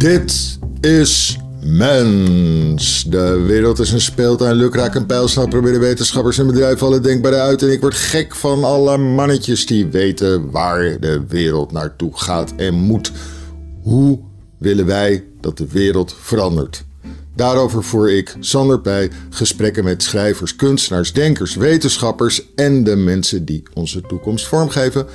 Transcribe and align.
Dit 0.00 0.58
is 0.80 1.38
Mens. 1.62 3.04
De 3.04 3.40
wereld 3.46 3.78
is 3.78 3.92
een 3.92 4.00
speeltuin. 4.00 4.56
Lukraak 4.56 4.94
en 4.94 5.06
pijlsnel 5.06 5.48
proberen 5.48 5.80
wetenschappers 5.80 6.38
en 6.38 6.46
bedrijven 6.46 6.86
alle 6.86 7.00
denkbare 7.00 7.40
uit. 7.40 7.62
En 7.62 7.72
ik 7.72 7.80
word 7.80 7.94
gek 7.94 8.34
van 8.34 8.64
alle 8.64 8.96
mannetjes 8.98 9.66
die 9.66 9.86
weten 9.86 10.50
waar 10.50 11.00
de 11.00 11.24
wereld 11.28 11.72
naartoe 11.72 12.18
gaat 12.18 12.52
en 12.56 12.74
moet. 12.74 13.12
Hoe 13.82 14.18
willen 14.58 14.86
wij 14.86 15.24
dat 15.40 15.58
de 15.58 15.66
wereld 15.66 16.14
verandert? 16.20 16.84
Daarover 17.36 17.84
voer 17.84 18.10
ik, 18.10 18.36
Sander 18.40 18.80
Pij, 18.80 19.10
gesprekken 19.30 19.84
met 19.84 20.02
schrijvers, 20.02 20.56
kunstenaars, 20.56 21.12
denkers, 21.12 21.54
wetenschappers 21.54 22.54
en 22.54 22.84
de 22.84 22.96
mensen 22.96 23.44
die 23.44 23.62
onze 23.74 24.00
toekomst 24.00 24.46
vormgeven. 24.46 25.06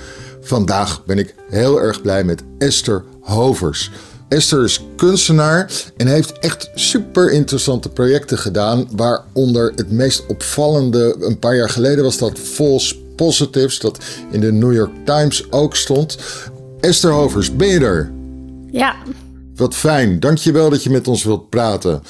Vandaag 0.42 1.06
ben 1.06 1.18
ik 1.18 1.36
heel 1.50 1.82
erg 1.82 2.02
blij 2.02 2.24
met 2.24 2.44
Esther 2.58 3.04
Hovers. 3.22 3.92
Esther 4.28 4.64
is 4.64 4.86
kunstenaar 4.96 5.72
en 5.98 6.08
heeft 6.08 6.40
echt 6.40 6.70
super 6.76 7.32
interessante 7.32 7.90
projecten 7.90 8.38
gedaan. 8.38 8.88
Waaronder 8.92 9.72
het 9.76 9.92
meest 9.92 10.26
opvallende, 10.28 11.16
een 11.20 11.40
paar 11.40 11.56
jaar 11.56 11.70
geleden 11.70 12.04
was 12.04 12.18
dat 12.18 12.40
False 12.40 12.96
Positives, 13.16 13.80
dat 13.80 13.98
in 14.32 14.40
de 14.40 14.52
New 14.52 14.74
York 14.74 14.92
Times 15.06 15.52
ook 15.52 15.76
stond. 15.76 16.18
Esther 16.80 17.12
Hovers, 17.12 17.56
ben 17.56 17.68
je 17.68 17.80
er? 17.80 18.12
Ja. 18.72 18.96
Wat 19.56 19.76
fijn, 19.76 20.20
dankjewel 20.20 20.70
dat 20.70 20.84
je 20.84 20.90
met 20.90 21.08
ons 21.08 21.24
wilt 21.24 21.50
praten. 21.50 22.02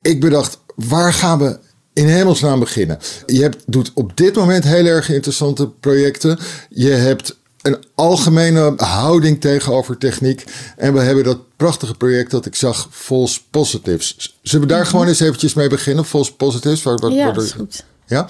Ik 0.00 0.20
bedacht, 0.20 0.58
waar 0.74 1.12
gaan 1.12 1.38
we 1.38 1.58
in 1.92 2.06
hemelsnaam 2.06 2.60
beginnen? 2.60 2.98
Je 3.26 3.42
hebt, 3.42 3.62
doet 3.66 3.90
op 3.94 4.16
dit 4.16 4.34
moment 4.34 4.64
heel 4.64 4.84
erg 4.84 5.10
interessante 5.10 5.68
projecten. 5.68 6.38
Je 6.68 6.90
hebt 6.90 7.39
een 7.62 7.84
algemene 7.94 8.74
houding 8.76 9.40
tegenover 9.40 9.98
techniek. 9.98 10.44
En 10.76 10.92
we 10.92 11.00
hebben 11.00 11.24
dat 11.24 11.38
prachtige 11.56 11.94
project 11.94 12.30
dat 12.30 12.46
ik 12.46 12.54
zag, 12.54 12.88
False 12.90 13.40
Positives. 13.50 14.38
Zullen 14.42 14.66
we 14.66 14.72
daar 14.72 14.86
gewoon 14.86 15.06
eens 15.06 15.20
eventjes 15.20 15.54
mee 15.54 15.68
beginnen? 15.68 16.04
False 16.04 16.34
Positives? 16.34 16.82
Waar, 16.82 17.10
ja, 17.10 17.32
dat 17.32 17.44
is 17.44 17.52
goed. 17.52 17.84
Ja? 18.06 18.28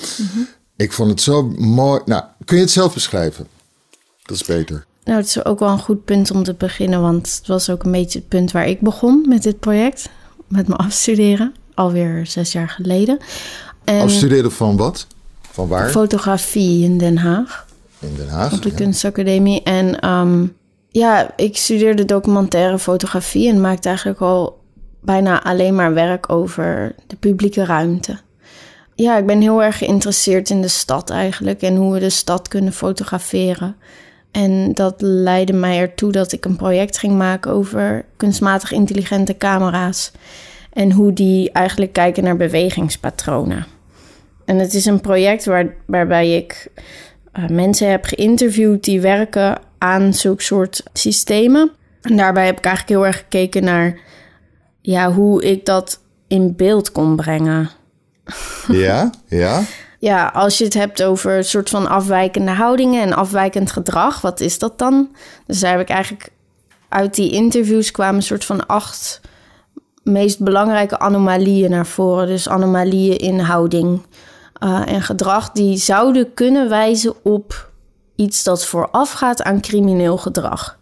Ik 0.76 0.92
vond 0.92 1.10
het 1.10 1.20
zo 1.20 1.42
mooi. 1.58 2.00
Nou, 2.04 2.22
kun 2.44 2.56
je 2.56 2.62
het 2.62 2.72
zelf 2.72 2.94
beschrijven? 2.94 3.46
Dat 4.22 4.36
is 4.36 4.44
beter. 4.44 4.84
Nou, 5.04 5.18
het 5.18 5.26
is 5.26 5.44
ook 5.44 5.58
wel 5.58 5.68
een 5.68 5.78
goed 5.78 6.04
punt 6.04 6.30
om 6.30 6.42
te 6.42 6.54
beginnen, 6.54 7.00
want 7.00 7.36
het 7.36 7.46
was 7.46 7.70
ook 7.70 7.82
een 7.82 7.92
beetje 7.92 8.18
het 8.18 8.28
punt 8.28 8.52
waar 8.52 8.68
ik 8.68 8.80
begon 8.80 9.24
met 9.28 9.42
dit 9.42 9.60
project, 9.60 10.08
met 10.48 10.66
mijn 10.66 10.80
afstuderen, 10.80 11.54
alweer 11.74 12.26
zes 12.26 12.52
jaar 12.52 12.68
geleden. 12.68 13.18
En 13.84 14.00
afstuderen 14.00 14.52
van 14.52 14.76
wat? 14.76 15.06
Van 15.50 15.68
waar? 15.68 15.90
Fotografie 15.90 16.84
in 16.84 16.98
Den 16.98 17.18
Haag. 17.18 17.68
In 18.00 18.14
Den 18.16 18.28
Haag? 18.28 18.52
Op 18.52 18.62
de 18.62 18.74
Kunstacademie. 18.74 19.62
En 19.62 20.00
ehm, 20.00 20.46
ja, 20.88 21.36
ik 21.36 21.56
studeerde 21.56 22.04
documentaire 22.04 22.78
fotografie 22.78 23.48
en 23.48 23.60
maakte 23.60 23.88
eigenlijk 23.88 24.20
al 24.20 24.60
bijna 25.00 25.42
alleen 25.42 25.74
maar 25.74 25.94
werk 25.94 26.32
over 26.32 26.94
de 27.06 27.16
publieke 27.16 27.64
ruimte. 27.64 28.18
Ja, 28.94 29.18
ik 29.18 29.26
ben 29.26 29.40
heel 29.40 29.62
erg 29.62 29.78
geïnteresseerd 29.78 30.50
in 30.50 30.60
de 30.60 30.68
stad 30.68 31.10
eigenlijk 31.10 31.62
en 31.62 31.76
hoe 31.76 31.92
we 31.92 31.98
de 32.00 32.10
stad 32.10 32.48
kunnen 32.48 32.72
fotograferen. 32.72 33.76
En 34.30 34.72
dat 34.74 34.94
leidde 34.98 35.52
mij 35.52 35.78
ertoe 35.78 36.12
dat 36.12 36.32
ik 36.32 36.44
een 36.44 36.56
project 36.56 36.98
ging 36.98 37.16
maken 37.16 37.52
over 37.52 38.04
kunstmatig 38.16 38.72
intelligente 38.72 39.36
camera's. 39.36 40.12
En 40.72 40.92
hoe 40.92 41.12
die 41.12 41.52
eigenlijk 41.52 41.92
kijken 41.92 42.24
naar 42.24 42.36
bewegingspatronen. 42.36 43.66
En 44.44 44.58
het 44.58 44.74
is 44.74 44.84
een 44.84 45.00
project 45.00 45.44
waar, 45.44 45.74
waarbij 45.86 46.36
ik 46.36 46.70
uh, 47.38 47.48
mensen 47.48 47.90
heb 47.90 48.04
geïnterviewd 48.04 48.84
die 48.84 49.00
werken 49.00 49.58
aan 49.78 50.14
zulke 50.14 50.42
soort 50.42 50.82
systemen. 50.92 51.70
En 52.02 52.16
daarbij 52.16 52.46
heb 52.46 52.58
ik 52.58 52.64
eigenlijk 52.64 52.96
heel 52.96 53.06
erg 53.06 53.16
gekeken 53.16 53.64
naar 53.64 53.98
ja, 54.80 55.12
hoe 55.12 55.42
ik 55.42 55.66
dat 55.66 56.00
in 56.28 56.56
beeld 56.56 56.92
kon 56.92 57.16
brengen. 57.16 57.70
Ja, 58.68 59.10
ja. 59.26 59.62
ja, 59.98 60.26
als 60.26 60.58
je 60.58 60.64
het 60.64 60.74
hebt 60.74 61.02
over 61.02 61.36
een 61.36 61.44
soort 61.44 61.70
van 61.70 61.88
afwijkende 61.88 62.50
houdingen 62.50 63.02
en 63.02 63.12
afwijkend 63.12 63.70
gedrag, 63.70 64.20
wat 64.20 64.40
is 64.40 64.58
dat 64.58 64.78
dan? 64.78 65.08
Dus 65.46 65.60
daar 65.60 65.70
heb 65.70 65.80
ik 65.80 65.88
eigenlijk 65.88 66.30
uit 66.88 67.14
die 67.14 67.32
interviews 67.32 67.90
kwamen 67.90 68.14
een 68.14 68.22
soort 68.22 68.44
van 68.44 68.66
acht 68.66 69.20
meest 70.02 70.38
belangrijke 70.38 70.98
anomalieën 70.98 71.70
naar 71.70 71.86
voren. 71.86 72.26
Dus 72.26 72.48
anomalieën 72.48 73.18
in 73.18 73.38
houding 73.38 74.02
uh, 74.60 74.82
en 74.86 75.02
gedrag 75.02 75.50
die 75.50 75.76
zouden 75.76 76.34
kunnen 76.34 76.68
wijzen 76.68 77.14
op 77.24 77.70
iets 78.16 78.44
dat 78.44 78.66
voorafgaat 78.66 79.42
aan 79.42 79.60
crimineel 79.60 80.16
gedrag. 80.16 80.78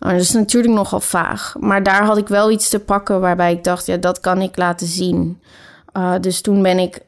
Uh, 0.00 0.10
dat 0.10 0.20
is 0.20 0.32
natuurlijk 0.32 0.74
nogal 0.74 1.00
vaag, 1.00 1.54
maar 1.60 1.82
daar 1.82 2.04
had 2.04 2.16
ik 2.16 2.28
wel 2.28 2.50
iets 2.50 2.68
te 2.68 2.78
pakken 2.78 3.20
waarbij 3.20 3.52
ik 3.52 3.64
dacht, 3.64 3.86
ja, 3.86 3.96
dat 3.96 4.20
kan 4.20 4.42
ik 4.42 4.56
laten 4.56 4.86
zien. 4.86 5.40
Uh, 5.96 6.14
dus 6.20 6.40
toen 6.40 6.62
ben 6.62 6.78
ik 6.78 7.00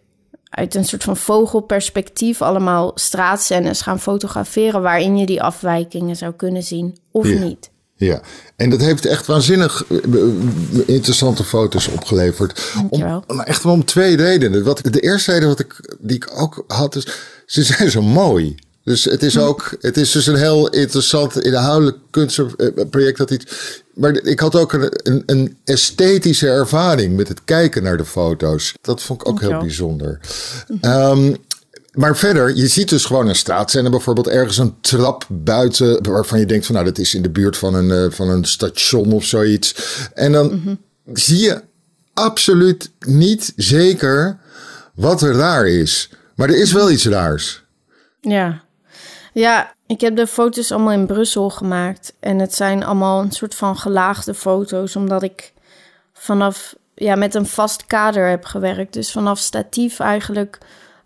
uit 0.51 0.75
een 0.75 0.85
soort 0.85 1.05
van 1.05 1.17
vogelperspectief 1.17 2.43
allemaal 2.43 2.91
straatscènes 2.95 3.83
gaan 3.83 4.01
fotograferen 4.01 4.83
waarin 4.83 5.17
je 5.17 5.27
die 5.27 5.43
afwijkingen 5.43 6.17
zou 6.17 6.33
kunnen 6.33 6.63
zien 6.63 6.97
of 7.11 7.25
niet. 7.25 7.71
Ja, 7.99 8.21
en 8.57 8.71
dat 8.71 8.81
heeft 8.81 9.07
echt 9.07 9.27
waanzinnig 9.27 9.85
eh, 9.89 9.99
interessante 10.87 11.45
foto's 11.45 11.89
opgeleverd. 11.89 12.73
Om, 12.89 13.41
echt 13.41 13.63
wel 13.63 13.73
om 13.73 13.85
twee 13.85 14.17
redenen. 14.17 14.65
Wat, 14.65 14.81
de 14.83 15.01
eerste 15.01 15.33
reden 15.33 15.49
wat 15.49 15.61
ik, 15.61 15.97
die 15.99 16.17
ik 16.17 16.31
ook 16.35 16.65
had 16.67 16.97
is, 16.97 17.07
ze 17.47 17.63
zijn 17.63 17.91
zo 17.91 18.03
mooi. 18.03 18.57
Dus 18.85 19.05
het 19.05 19.23
is 19.23 19.35
hm. 19.35 19.41
ook, 19.41 19.77
het 19.81 19.97
is 19.97 20.13
dus 20.13 20.27
een 20.27 20.37
heel 20.37 20.69
interessant 20.69 21.45
inhoudelijk 21.45 21.97
kunstproject 22.11 23.19
dat 23.19 23.31
iets. 23.31 23.45
Maar 23.95 24.15
ik 24.15 24.41
had 24.41 24.57
ook 24.57 24.73
een, 24.73 24.91
een, 25.03 25.23
een, 25.27 25.57
esthetische 25.65 26.49
ervaring 26.49 27.17
met 27.17 27.29
het 27.29 27.45
kijken 27.45 27.83
naar 27.83 27.97
de 27.97 28.05
foto's. 28.05 28.75
Dat 28.81 29.03
vond 29.03 29.21
ik 29.21 29.29
ook 29.29 29.41
heel 29.41 29.59
bijzonder. 29.59 30.21
Um, 30.83 31.37
maar 31.99 32.17
verder, 32.17 32.57
je 32.57 32.67
ziet 32.67 32.89
dus 32.89 33.05
gewoon 33.05 33.29
een 33.29 33.37
straatscène, 33.37 33.91
bijvoorbeeld 33.91 34.29
ergens 34.29 34.59
een 34.59 34.81
trap 34.81 35.25
buiten, 35.29 36.11
waarvan 36.11 36.39
je 36.39 36.47
denkt 36.47 36.67
van 36.67 36.75
nou, 36.75 36.87
dat 36.87 36.99
is 36.99 37.15
in 37.15 37.23
de 37.23 37.31
buurt 37.31 37.57
van 37.57 37.75
een, 37.75 37.89
uh, 37.89 38.11
van 38.11 38.29
een 38.29 38.45
station 38.45 39.13
of 39.13 39.25
zoiets. 39.25 39.75
En 40.15 40.33
dan 40.33 40.47
mhm. 40.47 40.75
zie 41.13 41.39
je 41.39 41.63
absoluut 42.15 42.91
niet 42.99 43.53
zeker 43.57 44.39
wat 44.95 45.23
er 45.23 45.35
raar 45.35 45.67
is. 45.67 46.11
Maar 46.35 46.49
er 46.49 46.61
is 46.61 46.73
wel 46.73 46.91
iets 46.91 47.07
raars. 47.07 47.65
Ja. 48.21 48.63
Ja, 49.33 49.75
ik 49.87 50.01
heb 50.01 50.17
de 50.17 50.27
foto's 50.27 50.73
allemaal 50.73 50.93
in 50.93 51.07
Brussel 51.07 51.51
gemaakt. 51.51 52.15
En 52.21 52.39
het 52.39 52.55
zijn 52.55 52.85
allemaal 52.85 53.21
een 53.21 53.33
soort 53.33 53.55
van 53.55 53.77
gelaagde 53.77 54.35
foto's, 54.35 54.97
omdat 54.97 55.23
ik 55.23 55.53
vanaf, 56.13 56.75
ja, 56.95 57.15
met 57.15 57.35
een 57.35 57.47
vast 57.47 57.87
kader 57.87 58.29
heb 58.29 58.45
gewerkt. 58.45 58.93
Dus 58.93 59.13
vanaf 59.13 59.39
statief 59.39 60.01
eigenlijk 60.01 60.59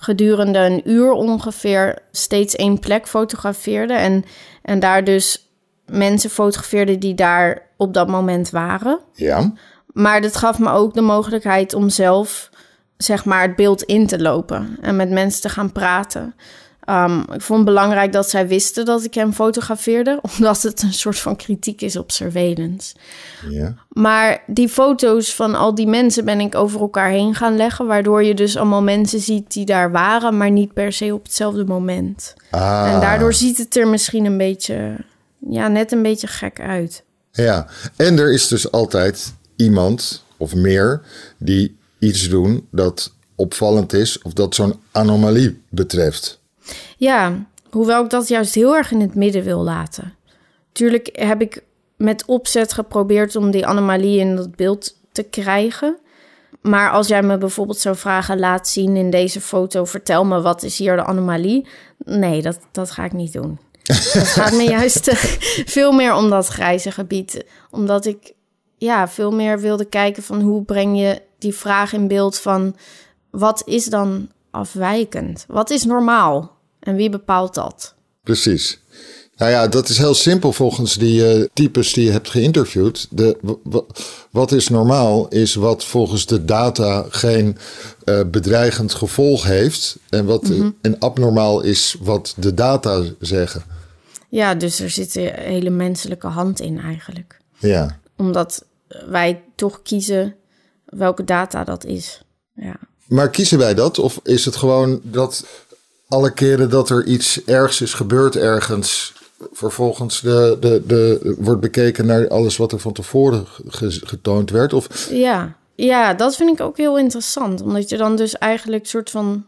gedurende 0.02 0.58
een 0.58 0.90
uur 0.90 1.10
ongeveer 1.10 1.98
steeds 2.10 2.56
één 2.56 2.78
plek 2.78 3.08
fotografeerde. 3.08 3.92
En, 3.92 4.24
en 4.62 4.80
daar 4.80 5.04
dus 5.04 5.52
mensen 5.86 6.30
fotografeerde 6.30 6.98
die 6.98 7.14
daar 7.14 7.62
op 7.76 7.94
dat 7.94 8.08
moment 8.08 8.50
waren. 8.50 9.00
Ja. 9.12 9.52
Maar 9.86 10.20
dat 10.20 10.36
gaf 10.36 10.58
me 10.58 10.70
ook 10.70 10.94
de 10.94 11.00
mogelijkheid 11.00 11.74
om 11.74 11.88
zelf, 11.88 12.50
zeg 12.96 13.24
maar, 13.24 13.42
het 13.42 13.56
beeld 13.56 13.82
in 13.82 14.06
te 14.06 14.20
lopen 14.20 14.78
en 14.80 14.96
met 14.96 15.10
mensen 15.10 15.40
te 15.40 15.48
gaan 15.48 15.72
praten. 15.72 16.34
Um, 16.88 17.20
ik 17.20 17.40
vond 17.40 17.58
het 17.58 17.64
belangrijk 17.64 18.12
dat 18.12 18.30
zij 18.30 18.48
wisten 18.48 18.84
dat 18.84 19.04
ik 19.04 19.14
hem 19.14 19.32
fotografeerde, 19.32 20.20
omdat 20.36 20.62
het 20.62 20.82
een 20.82 20.92
soort 20.92 21.18
van 21.18 21.36
kritiek 21.36 21.80
is 21.80 21.96
op 21.96 22.10
surveillance. 22.10 22.94
Ja. 23.48 23.74
Maar 23.88 24.42
die 24.46 24.68
foto's 24.68 25.34
van 25.34 25.54
al 25.54 25.74
die 25.74 25.86
mensen 25.86 26.24
ben 26.24 26.40
ik 26.40 26.54
over 26.54 26.80
elkaar 26.80 27.10
heen 27.10 27.34
gaan 27.34 27.56
leggen, 27.56 27.86
waardoor 27.86 28.24
je 28.24 28.34
dus 28.34 28.56
allemaal 28.56 28.82
mensen 28.82 29.20
ziet 29.20 29.52
die 29.52 29.64
daar 29.64 29.90
waren, 29.90 30.36
maar 30.36 30.50
niet 30.50 30.72
per 30.72 30.92
se 30.92 31.14
op 31.14 31.22
hetzelfde 31.22 31.64
moment. 31.64 32.34
Ah. 32.50 32.92
En 32.92 33.00
daardoor 33.00 33.34
ziet 33.34 33.58
het 33.58 33.76
er 33.76 33.88
misschien 33.88 34.24
een 34.24 34.38
beetje, 34.38 34.96
ja, 35.50 35.68
net 35.68 35.92
een 35.92 36.02
beetje 36.02 36.26
gek 36.26 36.60
uit. 36.60 37.04
Ja, 37.32 37.66
en 37.96 38.18
er 38.18 38.32
is 38.32 38.48
dus 38.48 38.70
altijd 38.70 39.34
iemand 39.56 40.24
of 40.36 40.54
meer 40.54 41.02
die 41.38 41.76
iets 41.98 42.28
doen 42.28 42.66
dat 42.70 43.12
opvallend 43.36 43.92
is 43.92 44.22
of 44.22 44.32
dat 44.32 44.54
zo'n 44.54 44.80
anomalie 44.90 45.62
betreft. 45.68 46.40
Ja, 46.96 47.46
hoewel 47.70 48.04
ik 48.04 48.10
dat 48.10 48.28
juist 48.28 48.54
heel 48.54 48.76
erg 48.76 48.90
in 48.90 49.00
het 49.00 49.14
midden 49.14 49.42
wil 49.42 49.62
laten. 49.62 50.14
Tuurlijk 50.72 51.08
heb 51.12 51.40
ik 51.40 51.62
met 51.96 52.24
opzet 52.24 52.72
geprobeerd 52.72 53.36
om 53.36 53.50
die 53.50 53.66
anomalie 53.66 54.18
in 54.18 54.36
dat 54.36 54.56
beeld 54.56 54.96
te 55.12 55.22
krijgen. 55.22 55.96
Maar 56.60 56.90
als 56.90 57.08
jij 57.08 57.22
me 57.22 57.38
bijvoorbeeld 57.38 57.78
zou 57.78 57.96
vragen, 57.96 58.38
laat 58.38 58.68
zien 58.68 58.96
in 58.96 59.10
deze 59.10 59.40
foto, 59.40 59.84
vertel 59.84 60.24
me 60.24 60.40
wat 60.40 60.62
is 60.62 60.78
hier 60.78 60.96
de 60.96 61.04
anomalie? 61.04 61.66
Nee, 62.04 62.42
dat, 62.42 62.58
dat 62.72 62.90
ga 62.90 63.04
ik 63.04 63.12
niet 63.12 63.32
doen. 63.32 63.58
Het 64.12 64.26
gaat 64.26 64.52
me 64.52 64.62
juist 64.62 65.08
eh, 65.08 65.14
veel 65.64 65.92
meer 65.92 66.14
om 66.14 66.30
dat 66.30 66.46
grijze 66.46 66.90
gebied. 66.90 67.44
Omdat 67.70 68.06
ik 68.06 68.32
ja, 68.76 69.08
veel 69.08 69.32
meer 69.32 69.60
wilde 69.60 69.84
kijken 69.84 70.22
van 70.22 70.40
hoe 70.40 70.64
breng 70.64 70.98
je 70.98 71.22
die 71.38 71.54
vraag 71.54 71.92
in 71.92 72.08
beeld 72.08 72.38
van 72.38 72.76
wat 73.30 73.62
is 73.64 73.84
dan 73.84 74.30
afwijkend? 74.52 75.44
Wat 75.48 75.70
is 75.70 75.84
normaal? 75.84 76.56
En 76.80 76.96
wie 76.96 77.10
bepaalt 77.10 77.54
dat? 77.54 77.94
Precies. 78.22 78.80
Nou 79.36 79.50
ja, 79.50 79.68
dat 79.68 79.88
is 79.88 79.98
heel 79.98 80.14
simpel 80.14 80.52
volgens 80.52 80.94
die 80.94 81.38
uh, 81.38 81.46
types 81.52 81.92
die 81.92 82.04
je 82.04 82.10
hebt 82.10 82.30
geïnterviewd. 82.30 83.06
De, 83.10 83.38
wat 84.30 84.52
is 84.52 84.68
normaal 84.68 85.28
is 85.28 85.54
wat 85.54 85.84
volgens 85.84 86.26
de 86.26 86.44
data 86.44 87.06
geen 87.08 87.56
uh, 88.04 88.20
bedreigend 88.26 88.94
gevolg 88.94 89.44
heeft. 89.44 89.98
En 90.08 90.24
wat 90.24 90.42
mm 90.42 90.60
-hmm. 90.60 90.76
en 90.80 90.98
abnormaal 90.98 91.60
is 91.60 91.96
wat 92.00 92.34
de 92.36 92.54
data 92.54 93.02
zeggen. 93.20 93.62
Ja, 94.28 94.54
dus 94.54 94.80
er 94.80 94.90
zit 94.90 95.14
een 95.14 95.32
hele 95.34 95.70
menselijke 95.70 96.26
hand 96.26 96.60
in 96.60 96.80
eigenlijk. 96.80 97.38
Ja. 97.58 97.98
Omdat 98.16 98.64
wij 99.08 99.42
toch 99.54 99.82
kiezen 99.82 100.34
welke 100.84 101.24
data 101.24 101.64
dat 101.64 101.84
is. 101.84 102.22
Ja. 102.54 102.76
Maar 103.06 103.30
kiezen 103.30 103.58
wij 103.58 103.74
dat? 103.74 103.98
Of 103.98 104.20
is 104.22 104.44
het 104.44 104.56
gewoon 104.56 105.00
dat 105.02 105.44
alle 106.08 106.32
keren 106.32 106.70
dat 106.70 106.90
er 106.90 107.04
iets 107.04 107.44
ergs 107.44 107.80
is 107.80 107.94
gebeurd 107.94 108.36
ergens, 108.36 109.12
vervolgens 109.52 110.20
de, 110.20 110.56
de, 110.60 110.82
de, 110.86 111.34
wordt 111.38 111.60
bekeken 111.60 112.06
naar 112.06 112.28
alles 112.28 112.56
wat 112.56 112.72
er 112.72 112.78
van 112.78 112.92
tevoren 112.92 113.46
getoond 114.02 114.50
werd? 114.50 114.72
Of... 114.72 115.08
Ja. 115.10 115.56
ja, 115.74 116.14
dat 116.14 116.36
vind 116.36 116.50
ik 116.50 116.60
ook 116.60 116.76
heel 116.76 116.98
interessant. 116.98 117.62
Omdat 117.62 117.88
je 117.88 117.96
dan 117.96 118.16
dus 118.16 118.38
eigenlijk 118.38 118.86
soort 118.86 119.10
van 119.10 119.46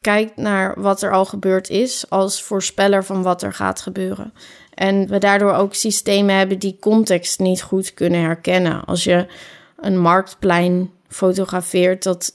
kijkt 0.00 0.36
naar 0.36 0.80
wat 0.80 1.02
er 1.02 1.12
al 1.12 1.24
gebeurd 1.24 1.68
is 1.68 2.10
als 2.10 2.42
voorspeller 2.42 3.04
van 3.04 3.22
wat 3.22 3.42
er 3.42 3.52
gaat 3.52 3.80
gebeuren. 3.80 4.32
En 4.74 5.08
we 5.08 5.18
daardoor 5.18 5.52
ook 5.52 5.74
systemen 5.74 6.36
hebben 6.36 6.58
die 6.58 6.76
context 6.80 7.38
niet 7.38 7.62
goed 7.62 7.94
kunnen 7.94 8.20
herkennen. 8.20 8.84
Als 8.84 9.04
je 9.04 9.26
een 9.80 9.98
marktplein 9.98 10.90
fotografeert, 11.08 12.02
dat, 12.02 12.32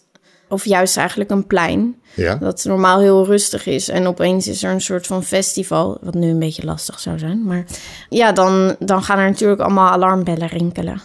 of 0.52 0.66
juist 0.66 0.98
eigenlijk 0.98 1.30
een 1.30 1.48
plein, 1.48 2.02
ja. 2.16 2.36
dat 2.36 2.64
normaal 2.64 3.00
heel 3.00 3.26
rustig 3.26 3.66
is. 3.66 3.90
En 3.90 4.08
opeens 4.08 4.48
is 4.48 4.64
er 4.64 4.72
een 4.72 4.82
soort 4.82 5.08
van 5.08 5.24
festival, 5.24 5.98
wat 6.02 6.14
nu 6.14 6.30
een 6.30 6.40
beetje 6.40 6.66
lastig 6.66 7.00
zou 7.00 7.20
zijn. 7.20 7.44
Maar 7.44 7.66
ja, 8.10 8.32
dan, 8.32 8.76
dan 8.80 9.04
gaan 9.04 9.20
er 9.20 9.30
natuurlijk 9.30 9.62
allemaal 9.62 9.92
alarmbellen 9.92 10.48
rinkelen. 10.48 11.02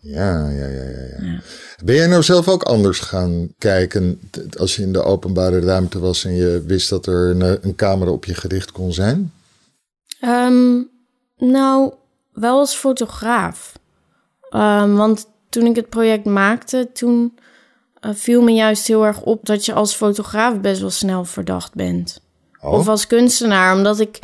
Ja, 0.00 0.48
ja, 0.48 0.66
ja, 0.66 0.82
ja, 0.82 1.26
ja. 1.26 1.40
Ben 1.84 1.94
jij 1.94 2.06
nou 2.06 2.22
zelf 2.22 2.48
ook 2.48 2.62
anders 2.62 3.00
gaan 3.00 3.48
kijken 3.58 4.20
als 4.58 4.76
je 4.76 4.82
in 4.82 4.92
de 4.92 5.02
openbare 5.02 5.60
ruimte 5.60 5.98
was 5.98 6.24
en 6.24 6.34
je 6.34 6.62
wist 6.66 6.90
dat 6.90 7.06
er 7.06 7.30
een, 7.30 7.40
een 7.40 7.74
camera 7.74 8.10
op 8.10 8.24
je 8.24 8.34
gericht 8.34 8.72
kon 8.72 8.92
zijn? 8.92 9.32
Um, 10.20 10.88
nou, 11.36 11.92
wel 12.32 12.58
als 12.58 12.74
fotograaf. 12.74 13.72
Um, 14.50 14.96
want 14.96 15.26
toen 15.48 15.66
ik 15.66 15.76
het 15.76 15.88
project 15.88 16.24
maakte, 16.24 16.88
toen 16.92 17.38
viel 18.12 18.42
me 18.42 18.52
juist 18.52 18.86
heel 18.86 19.04
erg 19.04 19.20
op 19.20 19.46
dat 19.46 19.64
je 19.64 19.72
als 19.72 19.94
fotograaf 19.94 20.60
best 20.60 20.80
wel 20.80 20.90
snel 20.90 21.24
verdacht 21.24 21.74
bent. 21.74 22.20
Oh. 22.60 22.72
Of 22.72 22.88
als 22.88 23.06
kunstenaar, 23.06 23.74
omdat 23.74 24.00
ik 24.00 24.18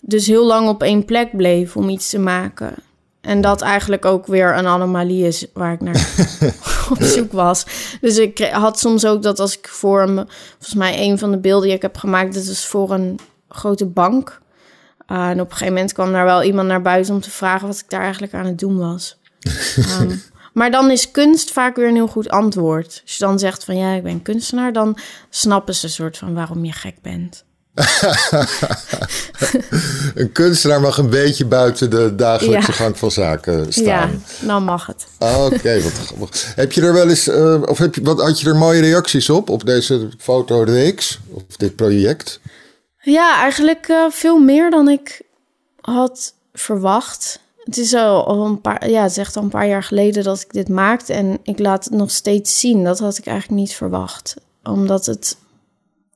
dus 0.00 0.26
heel 0.26 0.46
lang 0.46 0.68
op 0.68 0.82
één 0.82 1.04
plek 1.04 1.36
bleef 1.36 1.76
om 1.76 1.88
iets 1.88 2.10
te 2.10 2.18
maken. 2.18 2.74
En 3.20 3.40
dat 3.40 3.60
eigenlijk 3.60 4.04
ook 4.04 4.26
weer 4.26 4.56
een 4.56 4.66
anomalie 4.66 5.26
is 5.26 5.46
waar 5.52 5.72
ik 5.72 5.80
naar 5.80 6.08
op 6.90 7.02
zoek 7.02 7.32
was. 7.32 7.66
Dus 8.00 8.18
ik 8.18 8.38
had 8.38 8.78
soms 8.78 9.06
ook 9.06 9.22
dat 9.22 9.40
als 9.40 9.58
ik 9.58 9.68
voor 9.68 10.02
een, 10.02 10.26
volgens 10.50 10.74
mij 10.74 11.00
een 11.00 11.18
van 11.18 11.30
de 11.30 11.38
beelden 11.38 11.66
die 11.66 11.76
ik 11.76 11.82
heb 11.82 11.96
gemaakt, 11.96 12.34
dat 12.34 12.44
is 12.44 12.66
voor 12.66 12.90
een 12.90 13.18
grote 13.48 13.86
bank. 13.86 14.40
Uh, 15.12 15.28
en 15.28 15.40
op 15.40 15.46
een 15.46 15.52
gegeven 15.52 15.74
moment 15.74 15.92
kwam 15.92 16.12
daar 16.12 16.24
wel 16.24 16.42
iemand 16.42 16.68
naar 16.68 16.82
buiten 16.82 17.14
om 17.14 17.20
te 17.20 17.30
vragen 17.30 17.66
wat 17.66 17.78
ik 17.78 17.90
daar 17.90 18.02
eigenlijk 18.02 18.34
aan 18.34 18.46
het 18.46 18.58
doen 18.58 18.78
was. 18.78 19.18
um, 20.00 20.22
maar 20.56 20.70
dan 20.70 20.90
is 20.90 21.10
kunst 21.10 21.52
vaak 21.52 21.76
weer 21.76 21.88
een 21.88 21.94
heel 21.94 22.06
goed 22.06 22.28
antwoord. 22.28 23.00
Als 23.04 23.16
je 23.16 23.24
dan 23.24 23.38
zegt 23.38 23.64
van 23.64 23.76
ja, 23.76 23.92
ik 23.92 24.02
ben 24.02 24.22
kunstenaar, 24.22 24.72
dan 24.72 24.98
snappen 25.30 25.74
ze 25.74 25.84
een 25.84 25.92
soort 25.92 26.18
van 26.18 26.34
waarom 26.34 26.64
je 26.64 26.72
gek 26.72 26.96
bent. 27.02 27.44
een 30.14 30.32
kunstenaar 30.32 30.80
mag 30.80 30.98
een 30.98 31.10
beetje 31.10 31.44
buiten 31.44 31.90
de 31.90 32.14
dagelijkse 32.14 32.70
ja. 32.70 32.76
gang 32.76 32.98
van 32.98 33.10
zaken 33.10 33.72
staan. 33.72 33.84
Ja, 33.84 34.10
dan 34.46 34.64
mag 34.64 34.86
het. 34.86 35.06
Oké, 35.18 35.80
wat 36.16 36.52
Heb 36.54 36.72
je 36.72 36.80
er 36.80 36.92
wel 36.92 37.08
eens, 37.08 37.28
uh, 37.28 37.62
of 37.62 37.78
heb 37.78 37.94
je, 37.94 38.02
wat, 38.02 38.20
had 38.20 38.40
je 38.40 38.48
er 38.48 38.56
mooie 38.56 38.80
reacties 38.80 39.30
op, 39.30 39.48
op 39.48 39.66
deze 39.66 40.08
fotoreeks, 40.18 41.18
of 41.30 41.42
dit 41.56 41.76
project? 41.76 42.40
Ja, 43.00 43.40
eigenlijk 43.40 43.88
uh, 43.88 44.10
veel 44.10 44.38
meer 44.38 44.70
dan 44.70 44.88
ik 44.88 45.22
had 45.80 46.34
verwacht. 46.52 47.40
Het 47.66 47.76
is 47.76 47.94
al, 47.94 48.46
een 48.46 48.60
paar, 48.60 48.90
ja, 48.90 49.02
het 49.02 49.10
is 49.10 49.16
echt 49.16 49.36
al 49.36 49.42
een 49.42 49.48
paar 49.48 49.66
jaar 49.66 49.82
geleden 49.82 50.24
dat 50.24 50.40
ik 50.40 50.52
dit 50.52 50.68
maakte 50.68 51.12
en 51.12 51.38
ik 51.42 51.58
laat 51.58 51.84
het 51.84 51.94
nog 51.94 52.10
steeds 52.10 52.60
zien. 52.60 52.84
Dat 52.84 52.98
had 52.98 53.18
ik 53.18 53.26
eigenlijk 53.26 53.60
niet 53.60 53.74
verwacht, 53.74 54.36
omdat 54.62 55.06
het 55.06 55.38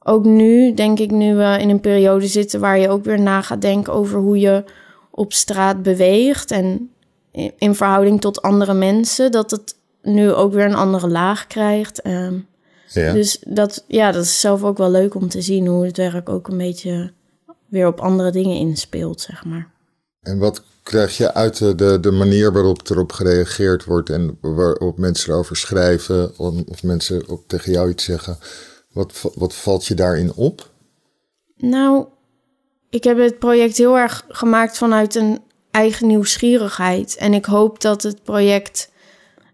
ook 0.05 0.25
nu, 0.25 0.75
denk 0.75 0.99
ik, 0.99 1.11
nu 1.11 1.35
we 1.35 1.57
in 1.61 1.71
een 1.71 1.81
periode 1.81 2.27
zitten 2.27 2.61
waar 2.61 2.79
je 2.79 2.89
ook 2.89 3.05
weer 3.05 3.21
na 3.21 3.43
gaat 3.43 3.61
denken 3.61 3.93
over 3.93 4.19
hoe 4.19 4.39
je 4.39 4.65
op 5.11 5.33
straat 5.33 5.83
beweegt 5.83 6.51
en 6.51 6.91
in 7.59 7.75
verhouding 7.75 8.21
tot 8.21 8.43
andere 8.43 8.75
mensen, 8.75 9.33
dat 9.33 9.51
het 9.51 9.77
nu 10.03 10.33
ook 10.33 10.53
weer 10.53 10.65
een 10.65 10.75
andere 10.75 11.09
laag 11.09 11.47
krijgt. 11.47 12.07
Um, 12.07 12.47
ja. 12.87 13.13
Dus 13.13 13.43
dat, 13.47 13.85
ja, 13.89 14.13
dat 14.13 14.25
is 14.25 14.41
zelf 14.41 14.65
ook 14.65 14.79
wel 14.79 14.91
leuk 14.91 15.15
om 15.15 15.29
te 15.29 15.43
zien 15.43 15.67
hoe 15.67 15.85
het 15.85 15.97
werk 15.97 16.29
ook 16.29 16.49
een 16.49 16.59
beetje 16.59 17.13
weer 17.69 17.87
op 17.87 18.01
andere 18.01 18.31
dingen 18.31 18.57
inspeelt, 18.57 19.21
zeg 19.21 19.45
maar. 19.45 19.71
En 20.21 20.39
wat 20.39 20.63
krijg 20.83 21.17
je 21.17 21.35
uit 21.35 21.79
de, 21.79 21.99
de, 22.01 22.11
manier 22.11 22.53
waarop 22.53 22.91
erop 22.91 23.13
gereageerd 23.13 23.85
wordt 23.85 24.11
en 24.11 24.39
waarop 24.41 24.99
mensen 24.99 25.33
erover 25.33 25.57
schrijven 25.57 26.39
of, 26.39 26.83
mensen 26.83 27.29
ook 27.29 27.43
tegen 27.47 27.73
jou 27.73 27.91
iets 27.91 28.05
zeggen? 28.05 28.39
Wat, 28.93 29.33
wat 29.35 29.55
valt 29.55 29.87
je 29.87 29.95
daarin 29.95 30.33
op? 30.35 30.71
Nou, 31.57 32.07
ik 32.91 33.05
heb 33.05 33.19
het 33.19 33.39
project 33.39 33.77
heel 33.77 33.99
erg 33.99 34.25
gemaakt 34.29 34.79
vanuit 34.79 35.15
een 35.15 35.41
eigen 35.71 36.07
nieuwsgierigheid. 36.07 37.17
En 37.17 37.35
ik 37.35 37.45
hoop 37.45 37.81
dat 37.81 38.03
het 38.03 38.23
project. 38.23 38.91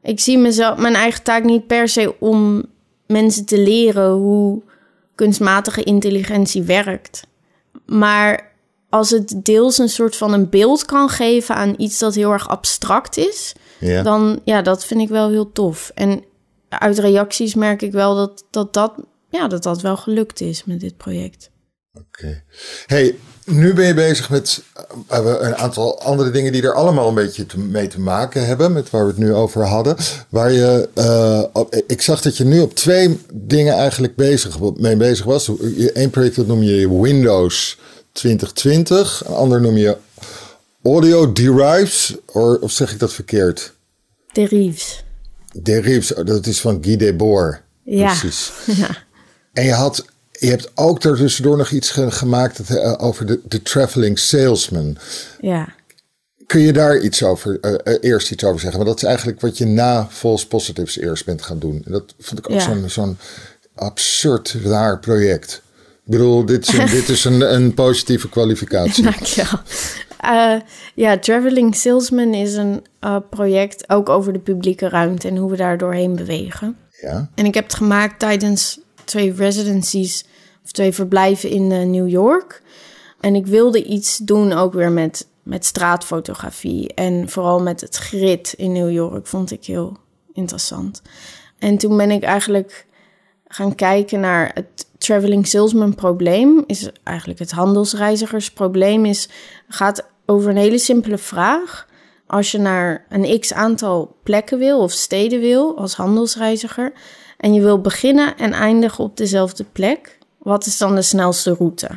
Ik 0.03 0.21
zie 0.21 0.39
mezelf, 0.39 0.79
mijn 0.79 0.95
eigen 0.95 1.23
taak 1.23 1.45
niet 1.45 1.67
per 1.67 1.89
se 1.89 2.15
om 2.21 2.65
mensen 3.07 3.45
te 3.45 3.59
leren 3.59 4.11
hoe 4.11 4.63
kunstmatige 5.15 5.83
intelligentie 5.83 6.63
werkt. 6.63 7.27
Maar 7.87 8.55
als 8.89 9.11
het 9.11 9.35
deels 9.43 9.79
een 9.79 9.89
soort 9.89 10.17
van 10.17 10.33
een 10.33 10.49
beeld 10.49 10.85
kan 10.85 11.09
geven 11.09 11.55
aan 11.55 11.75
iets 11.77 11.99
dat 11.99 12.15
heel 12.15 12.33
erg 12.33 12.49
abstract 12.49 13.17
is, 13.17 13.55
ja. 13.81 14.03
dan 14.03 14.41
ja, 14.45 14.63
dat 14.63 14.85
vind 14.85 15.01
ik 15.01 15.09
wel 15.09 15.31
heel 15.31 15.53
tof. 15.53 15.91
En 15.95 16.25
uit 16.69 16.99
reacties 16.99 17.55
merk 17.55 17.83
ik 17.83 17.93
wel 17.93 18.15
dat 18.15 18.45
dat, 18.51 18.75
dat, 18.75 18.93
ja, 19.29 19.49
dat, 19.49 19.63
dat 19.63 19.81
wel 19.81 19.97
gelukt 19.97 20.41
is 20.41 20.65
met 20.65 20.81
dit 20.81 20.97
project. 20.97 21.51
Oké. 21.99 22.43
Hey, 22.87 23.17
nu 23.45 23.75
ben 23.75 23.87
je 23.87 23.95
bezig 23.95 24.31
met 24.31 24.63
uh, 25.13 25.35
een 25.39 25.57
aantal 25.57 26.01
andere 26.01 26.31
dingen 26.31 26.53
die 26.53 26.63
er 26.63 26.75
allemaal 26.75 27.09
een 27.09 27.15
beetje 27.15 27.47
te, 27.47 27.59
mee 27.59 27.87
te 27.87 28.01
maken 28.01 28.47
hebben, 28.47 28.73
met 28.73 28.91
waar 28.91 29.03
we 29.03 29.11
het 29.11 29.19
nu 29.19 29.35
over 29.35 29.67
hadden. 29.67 29.97
Waar 30.29 30.53
je, 30.53 30.89
uh, 30.95 31.43
op, 31.53 31.83
ik 31.87 32.03
zag 32.03 32.23
dat 32.23 32.37
je 32.37 32.45
nu 32.45 32.61
op 32.61 32.75
twee 32.75 33.21
dingen 33.33 33.75
eigenlijk 33.75 34.17
bezig, 34.17 34.59
mee 34.77 34.97
bezig 34.97 35.25
was. 35.25 35.51
Eén 35.93 36.11
project 36.11 36.37
dat 36.37 36.47
noem 36.47 36.63
je 36.63 37.01
Windows 37.01 37.79
2020, 38.17 39.23
een 39.27 39.35
ander 39.35 39.61
noem 39.61 39.77
je 39.77 39.97
Audio 40.83 41.33
Derives, 41.33 42.15
or, 42.27 42.59
of 42.61 42.71
zeg 42.71 42.93
ik 42.93 42.99
dat 42.99 43.13
verkeerd? 43.13 43.73
Derives. 44.33 45.05
Derives, 45.53 46.13
dat 46.25 46.47
is 46.47 46.61
van 46.61 46.79
Guy 46.85 46.97
Debord. 46.97 47.61
Ja. 47.83 48.07
Precies. 48.19 48.53
Ja. 48.77 49.05
En 49.53 49.65
je 49.65 49.73
had 49.73 50.05
je 50.39 50.47
hebt 50.47 50.71
ook 50.75 51.03
daartussendoor 51.03 51.57
nog 51.57 51.71
iets 51.71 51.91
ge 51.91 52.11
gemaakt 52.11 52.57
dat, 52.57 52.79
uh, 52.79 52.95
over 52.97 53.27
de, 53.27 53.41
de 53.45 53.63
traveling 53.63 54.19
salesman. 54.19 54.97
Ja. 55.41 55.75
Kun 56.47 56.61
je 56.61 56.73
daar 56.73 56.99
iets 56.99 57.23
over, 57.23 57.59
uh, 57.61 57.73
uh, 57.85 57.95
eerst 58.01 58.31
iets 58.31 58.45
over 58.45 58.61
zeggen? 58.61 58.79
Want 58.79 58.91
dat 58.91 59.03
is 59.03 59.09
eigenlijk 59.09 59.41
wat 59.41 59.59
je 59.59 59.67
na 59.67 60.09
False 60.11 60.47
Positives 60.49 60.99
eerst 60.99 61.25
bent 61.25 61.43
gaan 61.43 61.59
doen. 61.59 61.83
En 61.85 61.93
dat 61.93 62.15
vond 62.19 62.39
ik 62.39 62.51
ook 62.51 62.57
Ja. 62.57 62.65
zo'n 62.65 62.91
zo'n 62.91 63.19
absurd 63.75 64.55
raar 64.65 64.99
project. 64.99 65.63
Ik 66.07 66.13
bedoel, 66.13 66.45
dit 66.45 66.69
is 66.69 66.79
een, 66.79 66.87
dit 67.01 67.09
is 67.09 67.25
een, 67.25 67.55
een 67.55 67.75
positieve 67.75 68.29
kwalificatie. 68.29 69.03
Dankjewel. 69.13 69.61
Uh, 70.25 70.61
ja, 70.95 71.19
Traveling 71.19 71.75
Salesman 71.75 72.35
is 72.35 72.55
een 72.55 72.85
uh, 73.05 73.17
project 73.31 73.91
ook 73.91 74.09
over 74.09 74.33
de 74.33 74.39
publieke 74.39 74.89
ruimte 74.89 75.29
en 75.29 75.37
hoe 75.37 75.51
we 75.51 75.57
daar 75.57 75.79
doorheen 75.79 76.17
bewegen. 76.17 76.77
Ja, 77.01 77.31
En 77.35 77.45
ik 77.45 77.55
heb 77.55 77.65
het 77.65 77.75
gemaakt 77.75 78.19
tijdens 78.19 78.79
twee 79.05 79.33
residencies 79.33 80.25
of 80.65 80.73
twee 80.73 80.93
verblijven 80.93 81.51
in 81.51 81.71
uh, 81.71 81.83
New 81.83 82.09
York. 82.09 82.63
En 83.21 83.35
ik 83.35 83.47
wilde 83.47 83.85
iets 83.85 84.17
doen 84.17 84.53
ook 84.53 84.73
weer 84.73 84.93
met, 84.93 85.27
met 85.43 85.65
straatfotografie. 85.65 86.95
En 86.95 87.29
vooral 87.29 87.63
met 87.63 87.81
het 87.81 87.97
grid 87.97 88.55
in 88.57 88.73
New 88.73 88.91
York 88.91 89.27
vond 89.27 89.51
ik 89.51 89.65
heel 89.65 89.97
interessant. 90.33 91.03
En 91.59 91.79
toen 91.79 91.97
ben 91.97 92.11
ik 92.11 92.23
eigenlijk 92.23 92.87
gaan 93.49 93.75
kijken 93.75 94.21
naar 94.21 94.51
het 94.55 94.86
traveling 94.99 95.47
salesman 95.47 95.95
probleem. 95.95 96.65
Is 96.67 96.91
eigenlijk 97.03 97.39
het 97.39 97.51
handelsreizigersprobleem. 97.51 99.05
Is, 99.05 99.29
gaat 99.69 100.05
over 100.27 100.51
een 100.51 100.57
hele 100.57 100.79
simpele 100.79 101.19
vraag. 101.19 101.87
Als 102.27 102.51
je 102.51 102.59
naar 102.59 103.07
een 103.09 103.41
x 103.41 103.53
aantal 103.53 104.17
plekken 104.23 104.59
wil 104.59 104.81
of 104.81 104.93
steden 104.93 105.41
wil 105.41 105.79
als 105.79 105.95
handelsreiziger 105.95 106.93
en 107.37 107.55
je 107.55 107.61
wil 107.61 107.81
beginnen 107.81 108.37
en 108.37 108.53
eindigen 108.53 109.05
op 109.05 109.17
dezelfde 109.17 109.65
plek, 109.73 110.19
wat 110.39 110.67
is 110.67 110.79
dan 110.79 110.95
de 110.95 111.03
snelste 111.03 111.55
route? 111.55 111.89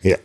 ja. 0.00 0.16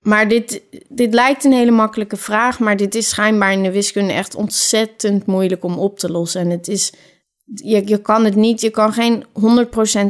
maar 0.00 0.28
dit, 0.28 0.62
dit 0.88 1.14
lijkt 1.14 1.44
een 1.44 1.52
hele 1.52 1.70
makkelijke 1.70 2.16
vraag, 2.16 2.58
maar 2.58 2.76
dit 2.76 2.94
is 2.94 3.08
schijnbaar 3.08 3.52
in 3.52 3.62
de 3.62 3.70
wiskunde 3.70 4.12
echt 4.12 4.34
ontzettend 4.34 5.26
moeilijk 5.26 5.64
om 5.64 5.78
op 5.78 5.98
te 5.98 6.10
lossen. 6.10 6.40
En 6.40 6.50
het 6.50 6.68
is, 6.68 6.92
je, 7.54 7.86
je 7.86 8.00
kan 8.00 8.24
het 8.24 8.34
niet, 8.34 8.60
je 8.60 8.70
kan 8.70 8.92
geen 8.92 9.24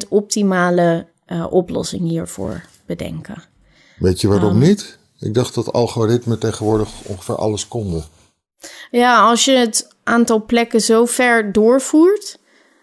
100% 0.04 0.08
optimale 0.08 1.06
uh, 1.34 1.46
oplossing 1.50 2.08
hiervoor 2.08 2.62
bedenken. 2.86 3.42
Weet 3.98 4.20
je 4.20 4.28
waarom 4.28 4.58
niet? 4.58 4.98
Ik 5.18 5.34
dacht 5.34 5.54
dat 5.54 5.72
algoritmen 5.72 6.38
tegenwoordig 6.38 6.88
ongeveer 7.02 7.36
alles 7.36 7.68
konden. 7.68 8.04
Ja, 8.90 9.28
als 9.28 9.44
je 9.44 9.52
het 9.52 9.88
aantal 10.02 10.44
plekken 10.44 10.80
zo 10.80 11.04
ver 11.04 11.52
doorvoert, 11.52 12.38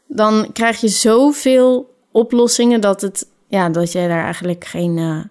dan 0.08 0.50
krijg 0.54 0.82
je 0.82 0.88
zoveel 0.88 1.96
oplossingen 2.12 2.82
dat, 2.82 3.02
het, 3.02 3.28
ja, 3.48 3.70
dat 3.70 3.92
je 3.92 4.08
daar 4.08 4.24
eigenlijk 4.24 4.66
geen, 4.66 4.98
uh, 4.98 5.24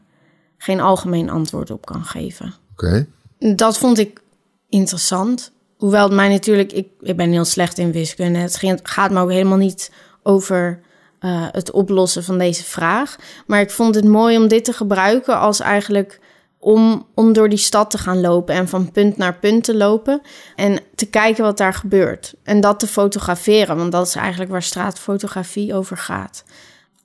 geen 0.58 0.80
algemeen 0.80 1.30
antwoord 1.30 1.70
op 1.70 1.86
kan 1.86 2.04
geven. 2.04 2.54
Oké. 2.72 3.06
Dat 3.38 3.78
vond 3.78 3.98
ik 3.98 4.20
interessant. 4.68 5.52
Hoewel 5.76 6.04
het 6.04 6.12
mij 6.12 6.28
natuurlijk, 6.28 6.72
ik, 6.72 6.88
ik 7.00 7.16
ben 7.16 7.30
heel 7.30 7.44
slecht 7.44 7.78
in 7.78 7.92
wiskunde. 7.92 8.38
Het 8.38 8.80
gaat 8.82 9.10
me 9.10 9.20
ook 9.20 9.30
helemaal 9.30 9.58
niet 9.58 9.92
over 10.22 10.80
uh, 11.20 11.46
het 11.50 11.70
oplossen 11.70 12.24
van 12.24 12.38
deze 12.38 12.64
vraag. 12.64 13.16
Maar 13.46 13.60
ik 13.60 13.70
vond 13.70 13.94
het 13.94 14.04
mooi 14.04 14.36
om 14.36 14.48
dit 14.48 14.64
te 14.64 14.72
gebruiken 14.72 15.38
als 15.38 15.60
eigenlijk 15.60 16.20
om, 16.58 17.06
om 17.14 17.32
door 17.32 17.48
die 17.48 17.58
stad 17.58 17.90
te 17.90 17.98
gaan 17.98 18.20
lopen 18.20 18.54
en 18.54 18.68
van 18.68 18.92
punt 18.92 19.16
naar 19.16 19.38
punt 19.38 19.64
te 19.64 19.76
lopen 19.76 20.20
en 20.56 20.78
te 20.94 21.06
kijken 21.06 21.44
wat 21.44 21.56
daar 21.56 21.74
gebeurt. 21.74 22.34
En 22.42 22.60
dat 22.60 22.78
te 22.78 22.86
fotograferen, 22.86 23.76
want 23.76 23.92
dat 23.92 24.06
is 24.06 24.14
eigenlijk 24.14 24.50
waar 24.50 24.62
straatfotografie 24.62 25.74
over 25.74 25.96
gaat. 25.96 26.44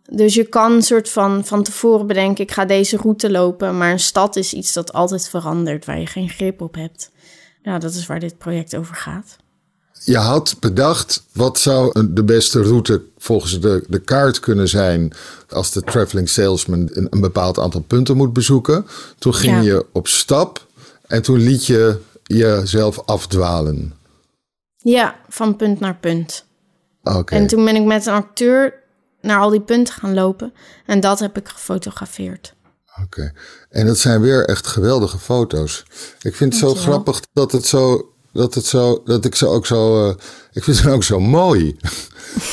Dus 0.10 0.34
je 0.34 0.43
kan 0.43 0.72
een 0.72 0.81
soort 0.81 1.10
van 1.10 1.45
van 1.45 1.63
tevoren 1.63 2.07
bedenken, 2.07 2.43
ik 2.43 2.51
ga 2.51 2.65
deze 2.65 2.98
route 2.98 3.31
lopen, 3.31 3.77
maar 3.77 3.91
een 3.91 4.00
stad 4.00 4.36
is 4.36 4.53
iets 4.53 4.74
dat 4.74 4.93
altijd 4.93 5.29
verandert, 5.29 5.86
waar 5.86 6.00
je 6.00 6.07
geen 6.07 6.29
grip 6.29 6.62
op 6.62 6.75
hebt. 6.75 7.12
Ja, 7.62 7.79
dat 7.79 7.93
is 7.93 8.05
waar 8.05 8.19
dit 8.19 8.38
project 8.38 8.75
over 8.75 8.95
gaat. 8.95 9.38
Je 10.03 10.17
had 10.17 10.55
bedacht, 10.59 11.23
wat 11.31 11.59
zou 11.59 12.07
de 12.13 12.23
beste 12.23 12.61
route 12.61 13.01
volgens 13.17 13.59
de, 13.59 13.83
de 13.87 13.99
kaart 13.99 14.39
kunnen 14.39 14.67
zijn 14.67 15.13
als 15.49 15.71
de 15.71 15.81
traveling 15.81 16.29
salesman 16.29 16.89
een, 16.93 17.07
een 17.09 17.21
bepaald 17.21 17.59
aantal 17.59 17.81
punten 17.81 18.17
moet 18.17 18.33
bezoeken. 18.33 18.87
Toen 19.17 19.33
ging 19.33 19.63
je 19.63 19.85
op 19.91 20.07
stap 20.07 20.65
en 21.07 21.21
toen 21.21 21.39
liet 21.39 21.65
je 21.65 21.99
jezelf 22.23 23.05
afdwalen. 23.05 23.93
Ja, 24.77 25.15
van 25.29 25.55
punt 25.55 25.79
naar 25.79 25.95
punt. 25.95 26.45
Oké. 27.03 27.35
En 27.35 27.47
toen 27.47 27.65
ben 27.65 27.75
ik 27.75 27.85
met 27.85 28.05
een 28.05 28.13
acteur 28.13 28.73
naar 29.21 29.39
al 29.39 29.49
die 29.49 29.61
punten 29.61 29.93
gaan 29.93 30.13
lopen 30.13 30.53
en 30.85 30.99
dat 30.99 31.19
heb 31.19 31.37
ik 31.37 31.47
gefotografeerd. 31.47 32.53
Oké. 33.03 33.33
En 33.69 33.85
dat 33.85 33.97
zijn 33.97 34.21
weer 34.21 34.45
echt 34.45 34.67
geweldige 34.67 35.17
foto's. 35.17 35.83
Ik 36.21 36.35
vind 36.35 36.53
het 36.53 36.61
zo 36.61 36.73
grappig 36.73 37.21
dat 37.33 37.51
het 37.51 37.65
zo 37.65 38.09
dat, 38.35 38.53
het 38.53 38.65
zo, 38.65 39.01
dat 39.05 39.25
ik 39.25 39.35
ze 39.35 39.47
ook 39.47 39.65
zo. 39.65 40.07
Uh, 40.07 40.15
ik 40.51 40.63
vind 40.63 40.77
ze 40.77 40.89
ook 40.89 41.03
zo 41.03 41.19
mooi. 41.19 41.77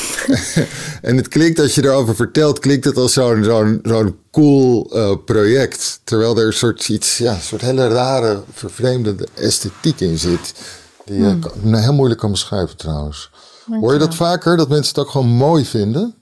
en 1.03 1.17
het 1.17 1.29
klinkt, 1.29 1.59
als 1.59 1.75
je 1.75 1.85
erover 1.85 2.15
vertelt, 2.15 2.59
klinkt 2.59 2.85
het 2.85 2.97
als 2.97 3.13
zo'n 3.13 3.45
zo'n 3.45 3.81
zo'n 3.83 4.19
cool 4.31 4.97
uh, 4.97 5.17
project. 5.25 6.01
Terwijl 6.05 6.39
er 6.39 6.47
een 6.47 6.53
soort, 6.53 6.89
iets, 6.89 7.19
ja, 7.19 7.35
een 7.35 7.41
soort 7.41 7.61
hele 7.61 7.89
rare, 7.89 8.43
vervreemdende 8.53 9.29
esthetiek 9.35 10.01
in 10.01 10.19
zit. 10.19 10.55
Die 11.05 11.17
je 11.17 11.39
hmm. 11.61 11.75
heel 11.75 11.95
moeilijk 11.95 12.21
kan 12.21 12.31
beschrijven 12.31 12.77
trouwens. 12.77 13.31
Hoor 13.81 13.93
je 13.93 13.99
dat 13.99 14.15
vaker, 14.15 14.57
dat 14.57 14.69
mensen 14.69 14.95
het 14.95 15.05
ook 15.05 15.11
gewoon 15.11 15.29
mooi 15.29 15.65
vinden? 15.65 16.15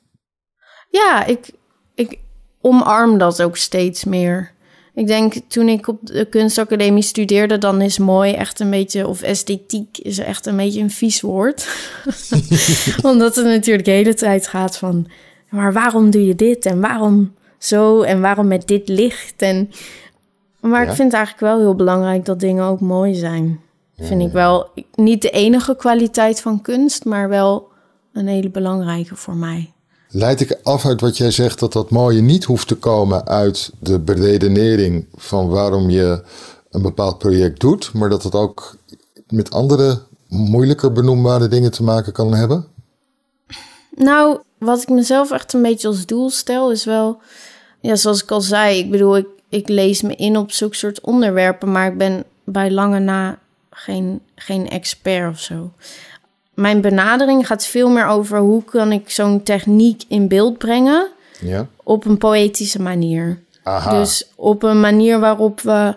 Ja, 0.91 1.25
ik, 1.25 1.51
ik 1.95 2.19
omarm 2.61 3.19
dat 3.19 3.43
ook 3.43 3.57
steeds 3.57 4.05
meer. 4.05 4.53
Ik 4.95 5.07
denk 5.07 5.35
toen 5.49 5.69
ik 5.69 5.89
op 5.89 5.99
de 6.03 6.25
kunstacademie 6.25 7.03
studeerde, 7.03 7.59
dan 7.59 7.81
is 7.81 7.99
mooi 7.99 8.33
echt 8.33 8.61
een 8.61 8.71
beetje, 8.71 9.09
of 9.09 9.23
esthetiek 9.23 9.99
is 9.99 10.19
echt 10.19 10.47
een 10.47 10.57
beetje 10.57 10.81
een 10.81 10.91
vies 10.91 11.21
woord. 11.21 11.69
Omdat 13.03 13.37
het 13.37 13.45
natuurlijk 13.45 13.85
de 13.85 13.91
hele 13.91 14.15
tijd 14.15 14.47
gaat 14.47 14.77
van, 14.77 15.07
maar 15.51 15.73
waarom 15.73 16.11
doe 16.11 16.27
je 16.27 16.35
dit 16.35 16.67
en 16.67 16.81
waarom 16.81 17.35
zo 17.59 18.03
en 18.03 18.21
waarom 18.21 18.47
met 18.47 18.67
dit 18.67 18.89
licht? 18.89 19.43
En, 19.43 19.71
maar 20.61 20.83
ik 20.83 20.93
vind 20.93 21.13
het 21.13 21.13
eigenlijk 21.13 21.53
wel 21.53 21.59
heel 21.59 21.75
belangrijk 21.75 22.25
dat 22.25 22.41
dingen 22.41 22.65
ook 22.65 22.81
mooi 22.81 23.15
zijn. 23.15 23.61
Vind 23.99 24.23
ik 24.23 24.33
wel 24.33 24.69
niet 24.95 25.23
de 25.23 25.31
enige 25.31 25.77
kwaliteit 25.77 26.41
van 26.41 26.63
kunst, 26.63 27.05
maar 27.05 27.29
wel 27.29 27.69
een 28.13 28.27
hele 28.27 28.51
belangrijke 28.51 29.17
voor 29.17 29.37
mij. 29.37 29.73
Leid 30.13 30.41
ik 30.41 30.59
af 30.63 30.87
uit 30.87 31.01
wat 31.01 31.17
jij 31.17 31.31
zegt 31.31 31.59
dat 31.59 31.73
dat 31.73 31.91
mooie 31.91 32.21
niet 32.21 32.45
hoeft 32.45 32.69
te 32.69 32.75
komen 32.75 33.27
uit 33.27 33.71
de 33.79 33.99
beredenering 33.99 35.07
van 35.15 35.49
waarom 35.49 35.91
je 35.91 36.23
een 36.71 36.83
bepaald 36.83 37.19
project 37.19 37.61
doet, 37.61 37.93
maar 37.93 38.09
dat 38.09 38.23
het 38.23 38.35
ook 38.35 38.77
met 39.29 39.51
andere 39.51 40.03
moeilijker 40.29 40.93
benoembare 40.93 41.49
dingen 41.49 41.71
te 41.71 41.83
maken 41.83 42.13
kan 42.13 42.35
hebben? 42.35 42.67
Nou, 43.97 44.39
wat 44.59 44.83
ik 44.83 44.89
mezelf 44.89 45.31
echt 45.31 45.53
een 45.53 45.63
beetje 45.63 45.89
als 45.89 46.07
doel 46.07 46.31
stel 46.31 46.71
is 46.71 46.85
wel, 46.85 47.21
ja, 47.81 47.97
zoals 47.97 48.23
ik 48.23 48.31
al 48.31 48.41
zei, 48.41 48.79
ik 48.79 48.91
bedoel, 48.91 49.17
ik, 49.17 49.27
ik 49.49 49.69
lees 49.69 50.03
me 50.03 50.15
in 50.15 50.37
op 50.37 50.53
zulke 50.53 50.77
soort 50.77 51.01
onderwerpen, 51.01 51.73
maar 51.73 51.93
ik 51.93 51.99
ben 51.99 52.25
bij 52.45 52.71
lange 52.71 52.99
na 52.99 53.39
geen, 53.71 54.21
geen 54.35 54.69
expert 54.69 55.33
of 55.33 55.41
zo 55.41 55.71
mijn 56.61 56.81
benadering 56.81 57.47
gaat 57.47 57.67
veel 57.67 57.91
meer 57.91 58.07
over 58.07 58.39
hoe 58.39 58.65
kan 58.65 58.93
ik 58.93 59.11
zo'n 59.11 59.43
techniek 59.43 60.03
in 60.09 60.29
beeld 60.29 60.59
brengen 60.59 61.09
ja. 61.41 61.67
op 61.83 62.05
een 62.05 62.19
poëtische 62.19 62.83
manier. 62.83 63.43
Dus 63.91 64.31
op 64.37 64.63
een 64.63 64.81
manier 64.81 65.21
waarop 65.21 65.61
we 65.61 65.95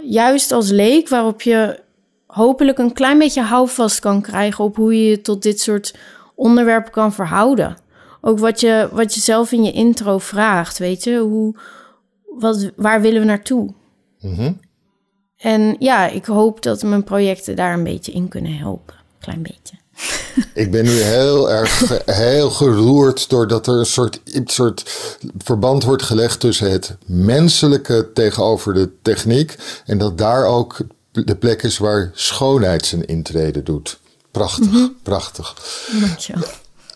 juist 0.00 0.52
als 0.52 0.70
leek, 0.70 1.08
waarop 1.08 1.42
je 1.42 1.80
hopelijk 2.26 2.78
een 2.78 2.92
klein 2.92 3.18
beetje 3.18 3.42
houvast 3.42 4.00
kan 4.00 4.20
krijgen 4.20 4.64
op 4.64 4.76
hoe 4.76 4.94
je 4.94 5.10
je 5.10 5.20
tot 5.20 5.42
dit 5.42 5.60
soort 5.60 5.94
onderwerpen 6.34 6.92
kan 6.92 7.12
verhouden. 7.12 7.76
Ook 8.20 8.38
wat 8.38 8.60
je, 8.60 8.88
wat 8.92 9.14
je 9.14 9.20
zelf 9.20 9.52
in 9.52 9.64
je 9.64 9.72
intro 9.72 10.18
vraagt, 10.18 10.78
weet 10.78 11.04
je, 11.04 11.18
hoe, 11.18 11.54
wat, 12.38 12.70
waar 12.76 13.00
willen 13.00 13.20
we 13.20 13.26
naartoe? 13.26 13.74
Mhm. 14.20 14.52
En 15.36 15.76
ja, 15.78 16.06
ik 16.06 16.24
hoop 16.24 16.62
dat 16.62 16.82
mijn 16.82 17.04
projecten 17.04 17.56
daar 17.56 17.72
een 17.72 17.84
beetje 17.84 18.12
in 18.12 18.28
kunnen 18.28 18.56
helpen. 18.56 18.94
Klein 19.20 19.42
beetje. 19.42 19.79
Ik 20.54 20.70
ben 20.70 20.84
nu 20.84 20.90
heel 20.90 21.50
erg 21.50 22.02
heel 22.04 22.50
geroerd 22.50 23.28
doordat 23.28 23.66
er 23.66 23.78
een 23.78 23.86
soort, 23.86 24.20
een 24.24 24.48
soort 24.48 24.90
verband 25.38 25.84
wordt 25.84 26.02
gelegd 26.02 26.40
tussen 26.40 26.70
het 26.70 26.96
menselijke 27.06 28.10
tegenover 28.14 28.74
de 28.74 28.90
techniek. 29.02 29.56
En 29.84 29.98
dat 29.98 30.18
daar 30.18 30.44
ook 30.44 30.76
de 31.12 31.36
plek 31.36 31.62
is 31.62 31.78
waar 31.78 32.10
schoonheid 32.14 32.86
zijn 32.86 33.04
intrede 33.04 33.62
doet. 33.62 33.98
Prachtig, 34.30 34.70
mm 34.70 34.96
prachtig. 35.02 35.56
Dankjewel. 36.00 36.48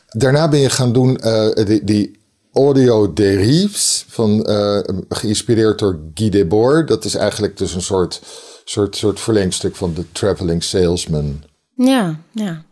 Daarna 0.09 0.49
ben 0.49 0.61
je 0.61 0.71
gaan 0.71 0.93
doen 0.93 1.21
uh, 1.25 1.67
die, 1.67 1.85
die 1.85 2.19
audio 2.53 3.13
derives, 3.13 4.05
van, 4.09 4.51
uh, 4.51 4.79
geïnspireerd 5.09 5.79
door 5.79 6.01
Guy 6.15 6.31
Debord. 6.31 6.89
Dat 6.89 7.05
is 7.05 7.15
eigenlijk 7.15 7.57
dus 7.57 7.75
een 7.75 7.83
soort, 7.83 8.21
soort, 8.65 8.97
soort 8.97 9.21
verlengstuk 9.21 9.77
van 9.77 9.95
de 9.95 10.05
traveling 10.13 10.63
salesman. 10.63 11.43
Ja, 11.77 12.21
ja. 12.33 12.65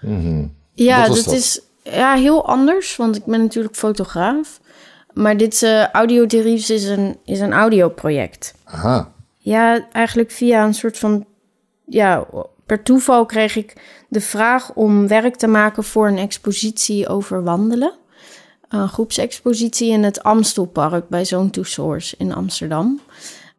Mhm. 0.00 0.46
Ja, 0.72 1.08
dit 1.08 1.26
is 1.26 1.60
ja, 1.82 2.14
heel 2.14 2.46
anders, 2.46 2.96
want 2.96 3.16
ik 3.16 3.24
ben 3.24 3.40
natuurlijk 3.40 3.76
fotograaf. 3.76 4.60
Maar 5.12 5.36
dit 5.36 5.62
uh, 5.62 5.86
Audio 5.88 6.26
Derives 6.26 6.70
is 6.70 6.84
een, 6.84 7.16
is 7.24 7.40
een 7.40 7.52
audioproject. 7.52 8.54
Aha. 8.64 9.12
Ja, 9.38 9.88
eigenlijk 9.92 10.30
via 10.30 10.64
een 10.64 10.74
soort 10.74 10.98
van... 10.98 11.26
Ja, 11.84 12.26
per 12.66 12.82
toeval 12.82 13.26
kreeg 13.26 13.56
ik 13.56 13.76
de 14.08 14.20
vraag 14.20 14.72
om 14.74 15.08
werk 15.08 15.36
te 15.36 15.46
maken 15.46 15.84
voor 15.84 16.08
een 16.08 16.18
expositie 16.18 17.08
over 17.08 17.42
wandelen. 17.42 17.92
Een 18.68 18.88
groepsexpositie 18.88 19.90
in 19.90 20.02
het 20.02 20.22
Amstelpark 20.22 21.08
bij 21.08 21.24
to 21.50 21.62
Source 21.62 22.14
in 22.18 22.34
Amsterdam. 22.34 23.00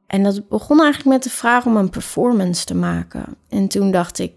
En 0.07 0.23
dat 0.23 0.47
begon 0.47 0.81
eigenlijk 0.81 1.09
met 1.15 1.23
de 1.23 1.29
vraag 1.29 1.65
om 1.65 1.77
een 1.77 1.89
performance 1.89 2.65
te 2.65 2.75
maken. 2.75 3.25
En 3.49 3.67
toen 3.67 3.91
dacht 3.91 4.19
ik, 4.19 4.33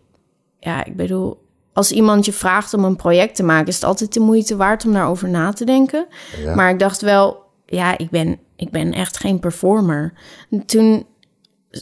ja, 0.58 0.84
ik 0.84 0.96
bedoel, 0.96 1.43
als 1.74 1.92
iemand 1.92 2.24
je 2.24 2.32
vraagt 2.32 2.74
om 2.74 2.84
een 2.84 2.96
project 2.96 3.34
te 3.34 3.42
maken, 3.42 3.66
is 3.66 3.74
het 3.74 3.84
altijd 3.84 4.12
de 4.12 4.20
moeite 4.20 4.56
waard 4.56 4.84
om 4.84 4.92
daarover 4.92 5.28
na 5.28 5.52
te 5.52 5.64
denken. 5.64 6.06
Maar 6.54 6.70
ik 6.70 6.78
dacht 6.78 7.00
wel, 7.00 7.42
ja, 7.66 7.98
ik 7.98 8.10
ben, 8.10 8.38
ik 8.56 8.70
ben 8.70 8.92
echt 8.92 9.16
geen 9.16 9.40
performer. 9.40 10.12
toen 10.66 11.06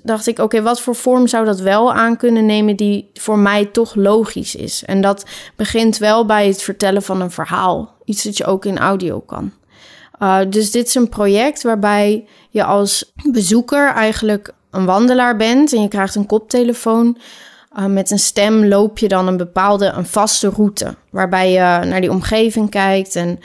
dacht 0.02 0.26
ik, 0.26 0.38
oké, 0.38 0.62
wat 0.62 0.80
voor 0.80 0.94
vorm 0.94 1.26
zou 1.26 1.44
dat 1.44 1.60
wel 1.60 1.92
aan 1.92 2.16
kunnen 2.16 2.46
nemen 2.46 2.76
die 2.76 3.10
voor 3.14 3.38
mij 3.38 3.66
toch 3.66 3.94
logisch 3.94 4.54
is? 4.54 4.84
En 4.84 5.00
dat 5.00 5.26
begint 5.56 5.98
wel 5.98 6.26
bij 6.26 6.46
het 6.46 6.62
vertellen 6.62 7.02
van 7.02 7.20
een 7.20 7.30
verhaal. 7.30 7.96
Iets 8.04 8.22
dat 8.22 8.36
je 8.36 8.44
ook 8.44 8.64
in 8.64 8.78
audio 8.78 9.20
kan. 9.20 9.52
Uh, 10.22 10.38
dus 10.48 10.70
dit 10.70 10.86
is 10.86 10.94
een 10.94 11.08
project 11.08 11.62
waarbij 11.62 12.26
je 12.50 12.64
als 12.64 13.12
bezoeker 13.30 13.88
eigenlijk 13.88 14.52
een 14.70 14.84
wandelaar 14.84 15.36
bent 15.36 15.72
en 15.72 15.82
je 15.82 15.88
krijgt 15.88 16.14
een 16.14 16.26
koptelefoon 16.26 17.18
uh, 17.78 17.86
met 17.86 18.10
een 18.10 18.18
stem 18.18 18.64
loop 18.64 18.98
je 18.98 19.08
dan 19.08 19.26
een 19.26 19.36
bepaalde, 19.36 19.86
een 19.86 20.06
vaste 20.06 20.48
route. 20.48 20.94
Waarbij 21.10 21.50
je 21.50 21.86
naar 21.86 22.00
die 22.00 22.10
omgeving 22.10 22.70
kijkt 22.70 23.16
en, 23.16 23.38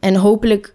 en 0.00 0.14
hopelijk 0.14 0.74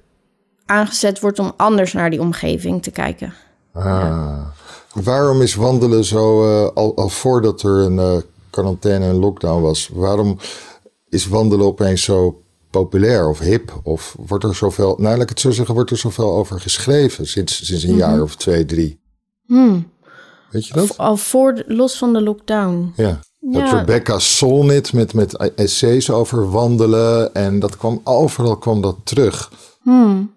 aangezet 0.65 1.19
wordt 1.19 1.39
om 1.39 1.53
anders 1.57 1.93
naar 1.93 2.09
die 2.09 2.21
omgeving 2.21 2.83
te 2.83 2.91
kijken. 2.91 3.33
Ah. 3.74 4.47
waarom 4.93 5.41
is 5.41 5.55
wandelen 5.55 6.03
zo, 6.03 6.45
uh, 6.45 6.69
al, 6.74 6.95
al 6.95 7.09
voordat 7.09 7.62
er 7.62 7.71
een 7.71 7.97
uh, 7.97 8.17
quarantaine 8.50 9.05
en 9.05 9.15
lockdown 9.15 9.62
was, 9.62 9.89
waarom 9.93 10.38
is 11.09 11.27
wandelen 11.27 11.65
opeens 11.65 12.03
zo 12.03 12.41
populair 12.69 13.29
of 13.29 13.39
hip? 13.39 13.79
Of 13.83 14.15
wordt 14.27 14.43
er 14.43 14.55
zoveel, 14.55 14.95
nou 14.97 15.13
laat 15.13 15.24
ik 15.24 15.29
het 15.29 15.39
zo 15.39 15.51
zeggen, 15.51 15.75
wordt 15.75 15.91
er 15.91 15.97
zoveel 15.97 16.35
over 16.35 16.59
geschreven 16.59 17.27
sinds, 17.27 17.65
sinds 17.65 17.83
een 17.83 17.93
mm 17.93 18.00
-hmm. 18.00 18.09
jaar 18.09 18.21
of 18.21 18.35
twee, 18.35 18.65
drie? 18.65 19.00
Hmm. 19.45 19.93
Weet 20.55 20.67
je 20.67 20.74
dat? 20.74 20.97
Al 20.97 21.17
voor, 21.17 21.63
los 21.67 21.97
van 21.97 22.13
de 22.13 22.21
lockdown. 22.21 22.93
Ja. 22.95 23.19
Dat 23.39 23.69
ja. 23.69 23.77
Rebecca 23.79 24.19
Solnit 24.19 24.93
met, 24.93 25.13
met 25.13 25.53
essays 25.55 26.09
over 26.09 26.51
wandelen. 26.51 27.33
En 27.33 27.59
dat 27.59 27.77
kwam 27.77 28.01
overal 28.03 28.57
kwam 28.57 28.81
dat 28.81 28.95
terug. 29.03 29.51
Hmm. 29.81 30.33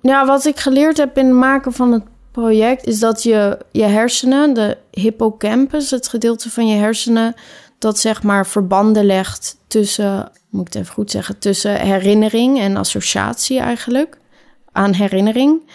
Ja, 0.00 0.26
wat 0.26 0.44
ik 0.44 0.58
geleerd 0.58 0.96
heb 0.96 1.18
in 1.18 1.26
het 1.26 1.34
maken 1.34 1.72
van 1.72 1.92
het 1.92 2.02
project... 2.30 2.86
is 2.86 2.98
dat 2.98 3.22
je, 3.22 3.58
je 3.72 3.84
hersenen, 3.84 4.54
de 4.54 4.76
hippocampus... 4.90 5.90
het 5.90 6.08
gedeelte 6.08 6.50
van 6.50 6.68
je 6.68 6.76
hersenen... 6.76 7.34
dat 7.78 7.98
zeg 7.98 8.22
maar 8.22 8.46
verbanden 8.46 9.04
legt 9.04 9.56
tussen... 9.66 10.30
moet 10.48 10.66
ik 10.66 10.72
het 10.72 10.82
even 10.82 10.94
goed 10.94 11.10
zeggen... 11.10 11.38
tussen 11.38 11.80
herinnering 11.80 12.58
en 12.58 12.76
associatie 12.76 13.58
eigenlijk. 13.58 14.18
Aan 14.72 14.92
herinnering. 14.92 15.70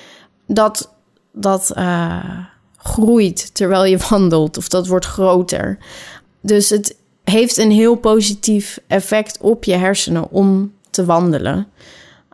Dat, 0.46 0.94
dat 1.32 1.72
uh, 1.78 2.46
groeit 2.88 3.56
terwijl 3.56 3.86
je 3.86 3.98
wandelt. 4.10 4.58
Of 4.58 4.68
dat 4.68 4.88
wordt 4.88 5.06
groter. 5.06 5.78
Dus 6.42 6.70
het 6.70 6.96
heeft 7.24 7.58
een 7.58 7.72
heel 7.72 7.96
positief 7.96 8.80
effect 8.88 9.38
op 9.42 9.64
je 9.64 9.76
hersenen 9.76 10.32
om 10.32 10.74
te 10.90 11.06
wandelen. 11.06 11.68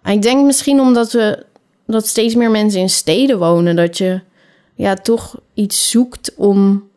Ik 0.04 0.22
denk 0.22 0.46
misschien 0.46 0.80
omdat 0.80 1.12
we 1.12 1.46
dat 1.88 2.08
steeds 2.08 2.36
meer 2.36 2.52
mensen 2.52 2.80
in 2.80 2.90
steden 2.90 3.40
wonen, 3.40 3.76
dat 3.76 3.98
je 3.98 4.22
ja, 4.76 4.94
toch 4.94 5.40
iets 5.54 5.90
zoekt 5.90 6.34
om, 6.36 6.90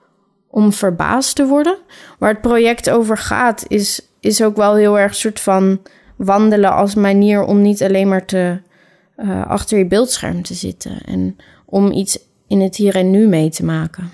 om 0.50 0.72
verbaasd 0.72 1.36
te 1.36 1.46
worden. 1.46 1.78
Waar 2.18 2.30
het 2.30 2.40
project 2.40 2.90
over 2.90 3.18
gaat, 3.18 3.64
is, 3.68 4.00
is 4.20 4.42
ook 4.42 4.56
wel 4.56 4.74
heel 4.74 4.98
erg 4.98 5.10
een 5.10 5.16
soort 5.16 5.40
van 5.40 5.80
wandelen 6.16 6.72
als 6.72 6.94
manier 6.94 7.44
om 7.44 7.62
niet 7.62 7.82
alleen 7.82 8.08
maar 8.08 8.26
te, 8.26 8.58
uh, 9.16 9.46
achter 9.46 9.78
je 9.78 9.86
beeldscherm 9.86 10.42
te 10.42 10.54
zitten 10.54 11.00
en 11.04 11.36
om 11.64 11.92
iets 11.92 12.18
in 12.48 12.60
het 12.60 12.76
hier 12.76 12.94
en 12.94 13.10
nu 13.10 13.28
mee 13.28 13.50
te 13.50 13.64
maken 13.64 14.10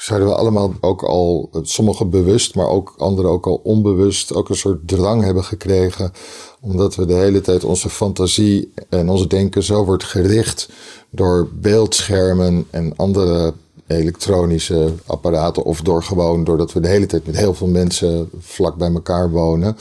zouden 0.00 0.28
we 0.28 0.34
allemaal 0.34 0.74
ook 0.80 1.02
al, 1.02 1.50
sommigen 1.62 2.10
bewust, 2.10 2.54
maar 2.54 2.68
ook 2.68 2.94
anderen 2.98 3.30
ook 3.30 3.46
al 3.46 3.60
onbewust, 3.64 4.34
ook 4.34 4.48
een 4.48 4.56
soort 4.56 4.88
drang 4.88 5.22
hebben 5.22 5.44
gekregen. 5.44 6.12
Omdat 6.60 6.94
we 6.94 7.06
de 7.06 7.14
hele 7.14 7.40
tijd 7.40 7.64
onze 7.64 7.88
fantasie 7.88 8.72
en 8.88 9.08
ons 9.08 9.28
denken 9.28 9.62
zo 9.62 9.84
wordt 9.84 10.04
gericht 10.04 10.68
door 11.10 11.48
beeldschermen 11.52 12.66
en 12.70 12.96
andere 12.96 13.54
elektronische 13.86 14.92
apparaten. 15.06 15.64
Of 15.64 15.80
door 15.80 16.02
gewoon, 16.02 16.44
doordat 16.44 16.72
we 16.72 16.80
de 16.80 16.88
hele 16.88 17.06
tijd 17.06 17.26
met 17.26 17.36
heel 17.36 17.54
veel 17.54 17.68
mensen 17.68 18.30
vlak 18.38 18.76
bij 18.76 18.92
elkaar 18.92 19.30
wonen. 19.30 19.76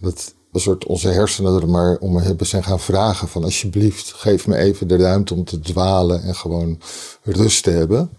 Dat 0.00 0.34
een 0.52 0.60
soort 0.60 0.86
onze 0.86 1.08
hersenen 1.08 1.60
er 1.60 1.68
maar 1.68 1.96
om 1.96 2.16
hebben 2.16 2.46
zijn 2.46 2.64
gaan 2.64 2.80
vragen 2.80 3.28
van 3.28 3.44
alsjeblieft, 3.44 4.12
geef 4.12 4.46
me 4.46 4.56
even 4.56 4.88
de 4.88 4.96
ruimte 4.96 5.34
om 5.34 5.44
te 5.44 5.60
dwalen 5.60 6.22
en 6.22 6.34
gewoon 6.34 6.80
rust 7.22 7.62
te 7.62 7.70
hebben. 7.70 8.10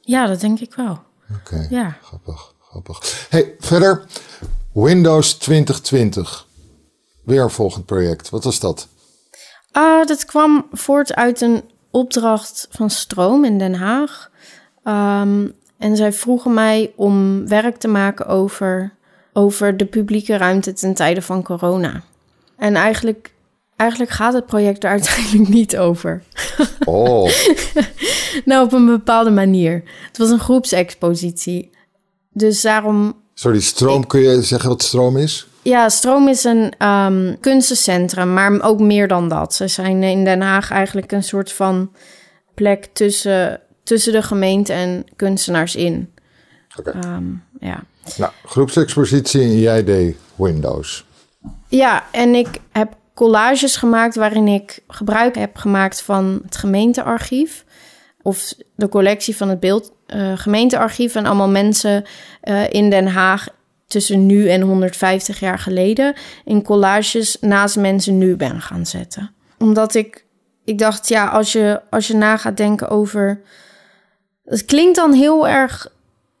Ja, 0.00 0.26
dat 0.26 0.40
denk 0.40 0.60
ik 0.60 0.74
wel. 0.74 0.98
Oké, 1.40 1.66
ja. 1.70 1.96
grappig, 2.02 2.54
grappig. 2.60 3.26
Hey, 3.30 3.54
verder, 3.58 4.04
Windows 4.72 5.34
2020. 5.34 6.46
Weer 7.24 7.42
een 7.42 7.50
volgend 7.50 7.86
project. 7.86 8.30
Wat 8.30 8.44
was 8.44 8.60
dat? 8.60 8.88
Uh, 9.72 10.04
dat 10.04 10.24
kwam 10.24 10.66
voort 10.72 11.14
uit 11.14 11.40
een 11.40 11.62
opdracht 11.90 12.68
van 12.70 12.90
Stroom 12.90 13.44
in 13.44 13.58
Den 13.58 13.74
Haag. 13.74 14.30
Um, 14.84 15.54
en 15.78 15.96
zij 15.96 16.12
vroegen 16.12 16.54
mij 16.54 16.92
om 16.96 17.48
werk 17.48 17.76
te 17.76 17.88
maken 17.88 18.26
over, 18.26 18.92
over 19.36 19.76
de 19.76 19.84
publieke 19.86 20.36
ruimte 20.36 20.72
ten 20.72 20.94
tijde 20.94 21.22
van 21.22 21.42
corona. 21.42 22.02
En 22.56 22.74
eigenlijk 22.74 23.34
Eigenlijk 23.76 24.10
gaat 24.10 24.32
het 24.32 24.46
project 24.46 24.84
er 24.84 24.90
uiteindelijk 24.98 25.48
niet 25.48 25.76
over. 25.76 26.22
Oh. 26.84 27.30
nou, 28.44 28.64
op 28.64 28.72
een 28.72 28.86
bepaalde 28.86 29.30
manier. 29.30 29.82
Het 30.06 30.18
was 30.18 30.30
een 30.30 30.40
groepsexpositie. 30.40 31.70
Dus 32.32 32.60
daarom. 32.60 33.14
Sorry, 33.34 33.60
stroom, 33.60 34.06
kun 34.06 34.20
je 34.20 34.42
zeggen 34.42 34.68
wat 34.68 34.82
stroom 34.82 35.16
is? 35.16 35.46
Ja, 35.62 35.88
Stroom 35.88 36.28
is 36.28 36.44
een 36.44 36.86
um, 36.86 37.40
kunstencentrum, 37.40 38.32
maar 38.32 38.62
ook 38.62 38.80
meer 38.80 39.08
dan 39.08 39.28
dat. 39.28 39.54
Ze 39.54 39.68
zijn 39.68 40.02
in 40.02 40.24
Den 40.24 40.40
Haag 40.40 40.70
eigenlijk 40.70 41.12
een 41.12 41.22
soort 41.22 41.52
van 41.52 41.92
plek 42.54 42.88
tussen, 42.92 43.60
tussen 43.82 44.12
de 44.12 44.22
gemeente 44.22 44.72
en 44.72 45.04
kunstenaars 45.16 45.76
in. 45.76 46.12
Oké. 46.76 46.88
Okay. 46.88 47.14
Um, 47.14 47.42
ja. 47.60 47.84
Nou, 48.16 48.32
groepsexpositie 48.44 49.42
en 49.42 49.58
jij 49.58 49.84
deed 49.84 50.16
Windows. 50.34 51.04
Ja, 51.68 52.04
en 52.10 52.34
ik 52.34 52.48
heb 52.72 52.96
collages 53.14 53.76
gemaakt 53.76 54.14
waarin 54.14 54.48
ik 54.48 54.82
gebruik 54.88 55.34
heb 55.34 55.56
gemaakt 55.56 56.02
van 56.02 56.40
het 56.44 56.56
gemeentearchief. 56.56 57.64
Of 58.22 58.54
de 58.74 58.88
collectie 58.88 59.36
van 59.36 59.48
het 59.48 59.60
beeld 59.60 59.92
uh, 60.06 60.32
gemeentearchief. 60.38 61.14
En 61.14 61.26
allemaal 61.26 61.48
mensen 61.48 62.04
uh, 62.44 62.70
in 62.70 62.90
Den 62.90 63.06
Haag 63.06 63.48
tussen 63.86 64.26
nu 64.26 64.48
en 64.48 64.60
150 64.60 65.40
jaar 65.40 65.58
geleden. 65.58 66.14
In 66.44 66.62
collages 66.62 67.36
naast 67.40 67.76
mensen 67.76 68.18
nu 68.18 68.36
ben 68.36 68.60
gaan 68.60 68.86
zetten. 68.86 69.30
Omdat 69.58 69.94
ik, 69.94 70.24
ik 70.64 70.78
dacht, 70.78 71.08
ja, 71.08 71.26
als 71.26 71.52
je, 71.52 71.80
als 71.90 72.06
je 72.06 72.14
na 72.14 72.36
gaat 72.36 72.56
denken 72.56 72.88
over. 72.88 73.40
Het 74.44 74.64
klinkt 74.64 74.96
dan 74.96 75.12
heel 75.12 75.48
erg, 75.48 75.92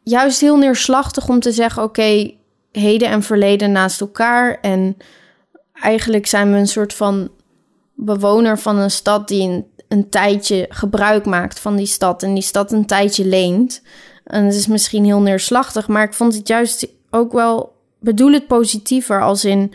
juist 0.08 0.40
heel 0.40 0.56
neerslachtig 0.56 1.28
om 1.28 1.40
te 1.40 1.52
zeggen: 1.52 1.82
oké, 1.82 2.30
heden 2.72 3.08
en 3.08 3.22
verleden 3.22 3.72
naast 3.72 4.00
elkaar. 4.00 4.58
En 4.60 4.96
eigenlijk 5.72 6.26
zijn 6.26 6.52
we 6.52 6.58
een 6.58 6.68
soort 6.68 6.94
van 6.94 7.30
bewoner 7.94 8.58
van 8.58 8.78
een 8.78 8.90
stad 8.90 9.28
die 9.28 9.48
een, 9.48 9.66
een 9.88 10.08
tijdje 10.08 10.66
gebruik 10.68 11.26
maakt 11.26 11.60
van 11.60 11.76
die 11.76 11.86
stad 11.86 12.22
en 12.22 12.34
die 12.34 12.42
stad 12.42 12.72
een 12.72 12.86
tijdje 12.86 13.24
leent. 13.24 13.82
En 14.24 14.44
het 14.44 14.54
is 14.54 14.66
misschien 14.66 15.04
heel 15.04 15.20
neerslachtig, 15.20 15.88
maar 15.88 16.02
ik 16.02 16.14
vond 16.14 16.34
het 16.34 16.48
juist 16.48 16.86
ook 17.10 17.32
wel, 17.32 17.72
bedoel 18.00 18.32
het 18.32 18.46
positiever 18.46 19.22
als 19.22 19.44
in 19.44 19.72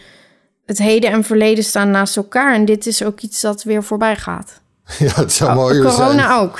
het 0.66 0.78
heden 0.78 1.12
en 1.12 1.24
verleden 1.24 1.64
staan 1.64 1.92
naast 1.92 2.18
elkaar. 2.18 2.54
En 2.54 2.66
dit 2.66 2.86
is 2.86 3.04
ook 3.04 3.22
iets 3.22 3.42
dat 3.42 3.64
weer 3.64 3.84
voorbij 3.84 4.16
gaat. 4.16 4.61
Ja, 5.00 5.12
het 5.14 5.34
zou 5.34 5.50
oh, 5.50 5.56
mooi 5.56 5.82
zijn. 5.82 5.94
Corona 5.94 6.40
ook. 6.40 6.60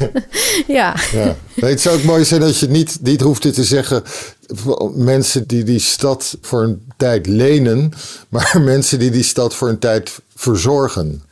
ja. 0.66 0.94
ja. 1.12 1.36
het 1.54 1.80
zou 1.80 1.98
ook 1.98 2.04
mooi 2.04 2.24
zijn 2.24 2.40
dat 2.40 2.58
je 2.58 2.68
niet, 2.68 2.98
niet 3.02 3.20
hoeft 3.20 3.42
te 3.42 3.64
zeggen... 3.64 4.02
mensen 4.94 5.46
die 5.46 5.64
die 5.64 5.78
stad 5.78 6.38
voor 6.40 6.62
een 6.62 6.92
tijd 6.96 7.26
lenen... 7.26 7.92
maar 8.28 8.60
mensen 8.60 8.98
die 8.98 9.10
die 9.10 9.22
stad 9.22 9.54
voor 9.54 9.68
een 9.68 9.78
tijd 9.78 10.20
verzorgen. 10.34 11.22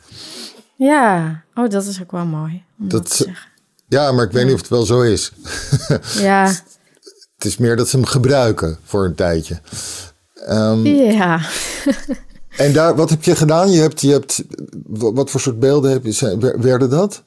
Ja, 0.75 1.43
oh, 1.55 1.69
dat 1.69 1.85
is 1.85 2.01
ook 2.01 2.11
wel 2.11 2.25
mooi 2.25 2.63
om 2.79 2.89
dat, 2.89 3.01
dat 3.01 3.17
te 3.17 3.23
zeggen. 3.23 3.47
Ja, 3.87 4.11
maar 4.11 4.25
ik 4.25 4.31
weet 4.31 4.45
niet 4.45 4.53
of 4.53 4.59
het 4.59 4.69
wel 4.69 4.85
zo 4.85 5.01
is. 5.01 5.31
ja. 6.17 6.45
Het 7.35 7.47
is 7.47 7.57
meer 7.57 7.75
dat 7.75 7.89
ze 7.89 7.95
hem 7.95 8.05
gebruiken 8.05 8.77
voor 8.83 9.05
een 9.05 9.15
tijdje. 9.15 9.59
Um, 10.49 10.85
ja. 10.85 11.41
En 12.57 12.73
daar, 12.73 12.95
wat 12.95 13.09
heb 13.09 13.23
je 13.23 13.35
gedaan? 13.35 13.71
Je 13.71 13.81
hebt, 13.81 14.01
je 14.01 14.11
hebt, 14.11 14.43
wat 14.87 15.29
voor 15.29 15.39
soort 15.39 15.59
beelden 15.59 15.91
heb 15.91 16.05
je, 16.05 16.55
werden 16.59 16.89
dat? 16.89 17.23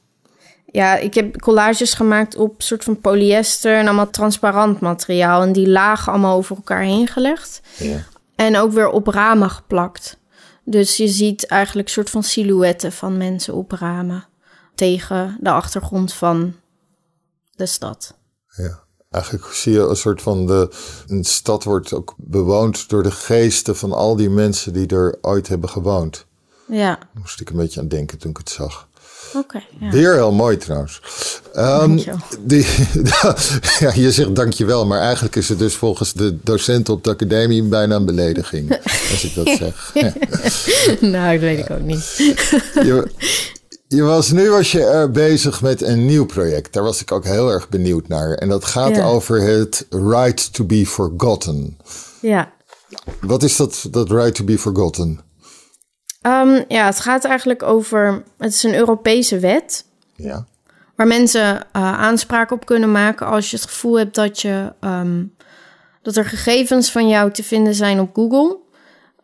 Ja, 0.72 0.96
ik 0.96 1.14
heb 1.14 1.40
collages 1.40 1.94
gemaakt 1.94 2.37
op 2.37 2.62
soort 2.62 2.85
van 2.85 3.00
polyester 3.00 3.76
en 3.76 3.87
allemaal 3.87 4.11
transparant 4.11 4.80
materiaal. 4.80 5.42
En 5.42 5.52
die 5.52 5.68
lagen 5.68 6.12
allemaal 6.12 6.37
over 6.37 6.56
elkaar 6.56 6.82
heen 6.82 7.06
gelegd. 7.06 7.61
Ja. 7.78 8.04
En 8.37 8.56
ook 8.56 8.72
weer 8.72 8.88
op 8.88 9.06
ramen 9.06 9.50
geplakt. 9.50 10.16
Dus 10.64 10.96
je 10.96 11.08
ziet 11.08 11.46
eigenlijk 11.46 11.88
soort 11.88 12.11
van 12.11 12.22
silhouetten 12.22 12.92
van 12.92 13.16
mensen 13.16 13.54
op 13.54 13.70
ramen. 13.72 14.26
Tegen 14.74 15.37
de 15.40 15.50
achtergrond 15.50 16.12
van 16.12 16.54
de 17.54 17.66
stad. 17.66 18.14
Ja. 18.56 18.80
Eigenlijk 19.12 19.44
zie 19.44 19.72
je 19.72 19.81
een 19.81 19.96
soort 19.96 20.22
van 20.22 20.46
de. 20.46 20.68
Een 21.07 21.25
stad 21.25 21.64
wordt 21.64 21.92
ook 21.92 22.14
bewoond 22.16 22.88
door 22.88 23.03
de 23.03 23.11
geesten 23.11 23.77
van 23.77 23.92
al 23.92 24.16
die 24.16 24.31
mensen 24.31 24.72
die 24.72 24.87
er 24.87 25.18
ooit 25.20 25.48
hebben 25.48 25.68
gewoond. 25.68 26.27
Ja. 26.66 26.96
Daar 26.96 27.09
moest 27.20 27.40
ik 27.40 27.51
een 27.51 27.57
beetje 27.57 27.81
aan 27.81 27.88
denken 27.88 28.18
toen 28.18 28.31
ik 28.31 28.37
het 28.37 28.51
zag. 28.51 28.88
Oké. 29.35 29.62
ja. 29.81 29.90
Weer 29.90 30.14
heel 30.14 30.33
mooi 30.33 30.57
trouwens. 30.57 31.01
Um, 31.57 32.03
die, 32.40 32.66
ja, 33.81 33.92
je 33.94 34.12
zegt 34.12 34.37
dankjewel, 34.37 34.87
maar 34.87 35.01
eigenlijk 35.01 35.37
is 35.37 35.48
het 35.48 35.59
dus 35.59 35.75
volgens 35.75 36.12
de 36.12 36.38
docenten 36.42 36.94
op 36.94 37.05
de 37.05 37.11
academie 37.11 37.62
bijna 37.62 37.96
een 37.96 38.05
belediging. 38.05 38.79
als 39.11 39.25
ik 39.25 39.35
dat 39.35 39.48
zeg. 39.48 39.92
nou, 41.01 41.33
dat 41.33 41.40
weet 41.40 41.59
ik 41.59 41.70
ook 41.70 41.81
niet. 41.81 42.14
je, 42.75 43.11
je 43.92 44.02
was, 44.02 44.31
nu 44.31 44.50
was 44.50 44.72
je 44.72 44.85
er 44.85 45.11
bezig 45.11 45.62
met 45.62 45.83
een 45.83 46.07
nieuw 46.07 46.26
project. 46.26 46.72
Daar 46.72 46.83
was 46.83 47.00
ik 47.00 47.12
ook 47.12 47.24
heel 47.24 47.50
erg 47.50 47.68
benieuwd 47.68 48.09
naar. 48.09 48.35
En 48.35 48.48
dat 48.48 48.64
gaat 48.64 49.00
over 49.00 49.40
het 49.40 49.87
Right 49.90 50.52
to 50.52 50.64
be 50.64 50.87
Forgotten. 50.87 51.78
Ja. 52.20 52.52
Wat 53.20 53.42
is 53.42 53.57
dat, 53.57 53.87
dat 53.90 54.11
Right 54.11 54.35
to 54.35 54.44
be 54.44 54.59
Forgotten? 54.59 55.20
Um, 56.22 56.64
ja, 56.68 56.87
het 56.87 57.00
gaat 57.00 57.24
eigenlijk 57.24 57.62
over. 57.62 58.22
Het 58.38 58.52
is 58.52 58.62
een 58.62 58.74
Europese 58.74 59.38
wet. 59.38 59.85
Ja. 60.16 60.46
waar 60.96 61.07
mensen 61.07 61.55
uh, 61.55 61.61
aanspraak 61.72 62.50
op 62.50 62.66
kunnen 62.66 62.92
maken 62.92 63.26
als 63.26 63.50
je 63.50 63.57
het 63.57 63.66
gevoel 63.66 63.98
hebt 63.98 64.14
dat, 64.14 64.40
je, 64.40 64.72
ehm, 64.81 65.24
dat 66.02 66.16
er 66.16 66.24
gegevens 66.24 66.90
van 66.90 67.09
jou 67.09 67.31
te 67.31 67.42
vinden 67.42 67.74
zijn 67.74 68.00
op 68.00 68.14
Google. 68.14 68.59